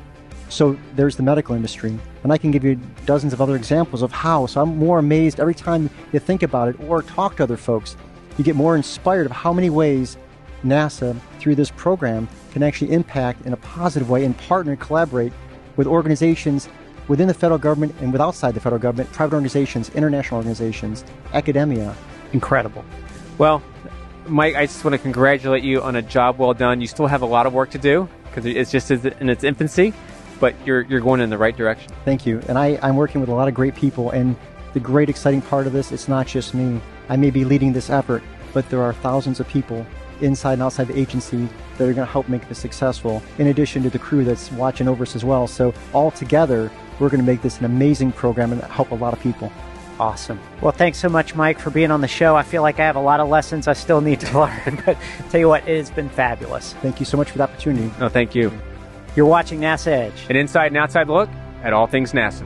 So 0.49 0.77
there's 0.95 1.15
the 1.15 1.23
medical 1.23 1.55
industry. 1.55 1.97
And 2.23 2.31
I 2.31 2.37
can 2.37 2.51
give 2.51 2.63
you 2.63 2.79
dozens 3.05 3.33
of 3.33 3.41
other 3.41 3.55
examples 3.55 4.01
of 4.01 4.11
how. 4.11 4.45
So 4.45 4.61
I'm 4.61 4.77
more 4.77 4.99
amazed 4.99 5.39
every 5.39 5.55
time 5.55 5.89
you 6.13 6.19
think 6.19 6.43
about 6.43 6.69
it 6.69 6.79
or 6.81 7.01
talk 7.01 7.37
to 7.37 7.43
other 7.43 7.57
folks. 7.57 7.97
You 8.37 8.43
get 8.43 8.55
more 8.55 8.75
inspired 8.75 9.25
of 9.25 9.31
how 9.31 9.53
many 9.53 9.69
ways 9.69 10.17
NASA, 10.63 11.19
through 11.39 11.55
this 11.55 11.71
program, 11.71 12.27
can 12.51 12.63
actually 12.63 12.91
impact 12.91 13.45
in 13.45 13.53
a 13.53 13.57
positive 13.57 14.09
way 14.09 14.25
and 14.25 14.37
partner 14.37 14.71
and 14.71 14.81
collaborate 14.81 15.33
with 15.75 15.87
organizations 15.87 16.69
within 17.07 17.27
the 17.27 17.33
federal 17.33 17.59
government 17.59 17.93
and 18.01 18.11
with 18.11 18.21
outside 18.21 18.53
the 18.53 18.59
federal 18.59 18.81
government, 18.81 19.11
private 19.11 19.35
organizations, 19.35 19.89
international 19.89 20.37
organizations, 20.37 21.03
academia. 21.33 21.95
Incredible. 22.33 22.83
Well, 23.37 23.61
Mike, 24.27 24.55
I 24.55 24.65
just 24.65 24.83
want 24.83 24.93
to 24.93 24.97
congratulate 24.97 25.63
you 25.63 25.83
on 25.83 25.95
a 25.95 26.01
job 26.01 26.39
well 26.39 26.53
done. 26.53 26.81
You 26.81 26.87
still 26.87 27.07
have 27.07 27.21
a 27.21 27.27
lot 27.27 27.45
of 27.45 27.53
work 27.53 27.69
to 27.71 27.77
do 27.77 28.09
because 28.23 28.45
it's 28.45 28.71
just 28.71 28.89
in 28.89 29.29
its 29.29 29.43
infancy, 29.43 29.93
but 30.39 30.55
you're, 30.65 30.81
you're 30.81 31.01
going 31.01 31.21
in 31.21 31.29
the 31.29 31.37
right 31.37 31.55
direction. 31.55 31.91
Thank 32.03 32.25
you. 32.25 32.41
And 32.47 32.57
I, 32.57 32.79
I'm 32.81 32.95
working 32.95 33.21
with 33.21 33.29
a 33.29 33.33
lot 33.33 33.47
of 33.47 33.53
great 33.53 33.75
people. 33.75 34.11
And 34.11 34.35
the 34.73 34.79
great 34.79 35.09
exciting 35.09 35.41
part 35.41 35.67
of 35.67 35.73
this, 35.73 35.91
it's 35.91 36.07
not 36.07 36.27
just 36.27 36.53
me. 36.53 36.81
I 37.09 37.15
may 37.15 37.29
be 37.29 37.45
leading 37.45 37.73
this 37.73 37.89
effort, 37.89 38.23
but 38.53 38.69
there 38.69 38.81
are 38.81 38.93
thousands 38.93 39.39
of 39.39 39.47
people 39.47 39.85
inside 40.21 40.53
and 40.53 40.63
outside 40.63 40.87
the 40.87 40.97
agency 40.97 41.47
that 41.77 41.83
are 41.87 41.93
going 41.93 42.05
to 42.05 42.11
help 42.11 42.29
make 42.29 42.47
this 42.47 42.59
successful, 42.59 43.21
in 43.37 43.47
addition 43.47 43.83
to 43.83 43.89
the 43.89 43.99
crew 43.99 44.23
that's 44.23 44.51
watching 44.53 44.87
over 44.87 45.03
us 45.03 45.15
as 45.15 45.25
well. 45.25 45.47
So, 45.47 45.73
all 45.93 46.11
together, 46.11 46.71
we're 46.99 47.09
going 47.09 47.19
to 47.19 47.25
make 47.25 47.41
this 47.41 47.59
an 47.59 47.65
amazing 47.65 48.11
program 48.13 48.53
and 48.53 48.61
help 48.63 48.91
a 48.91 48.95
lot 48.95 49.13
of 49.13 49.19
people. 49.19 49.51
Awesome. 49.99 50.39
Well, 50.61 50.71
thanks 50.71 50.97
so 50.97 51.07
much, 51.09 51.35
Mike, 51.35 51.59
for 51.59 51.69
being 51.69 51.91
on 51.91 52.01
the 52.01 52.07
show. 52.07 52.35
I 52.35 52.43
feel 52.43 52.61
like 52.61 52.79
I 52.79 52.85
have 52.85 52.97
a 52.97 53.01
lot 53.01 53.19
of 53.19 53.29
lessons 53.29 53.67
I 53.67 53.73
still 53.73 54.01
need 54.01 54.19
to 54.21 54.39
learn, 54.39 54.81
but 54.85 54.97
tell 55.29 55.39
you 55.39 55.47
what, 55.47 55.67
it 55.67 55.77
has 55.77 55.89
been 55.89 56.09
fabulous. 56.09 56.73
Thank 56.75 56.99
you 56.99 57.05
so 57.05 57.17
much 57.17 57.31
for 57.31 57.37
the 57.37 57.43
opportunity. 57.43 57.91
No, 57.99 58.09
thank 58.09 58.35
you. 58.35 58.51
You're 59.15 59.25
watching 59.25 59.61
NASA 59.61 59.87
Edge. 59.87 60.29
An 60.29 60.35
inside 60.35 60.67
and 60.67 60.77
outside 60.77 61.07
look 61.07 61.29
at 61.63 61.71
all 61.71 61.87
things 61.87 62.11
NASA. 62.11 62.45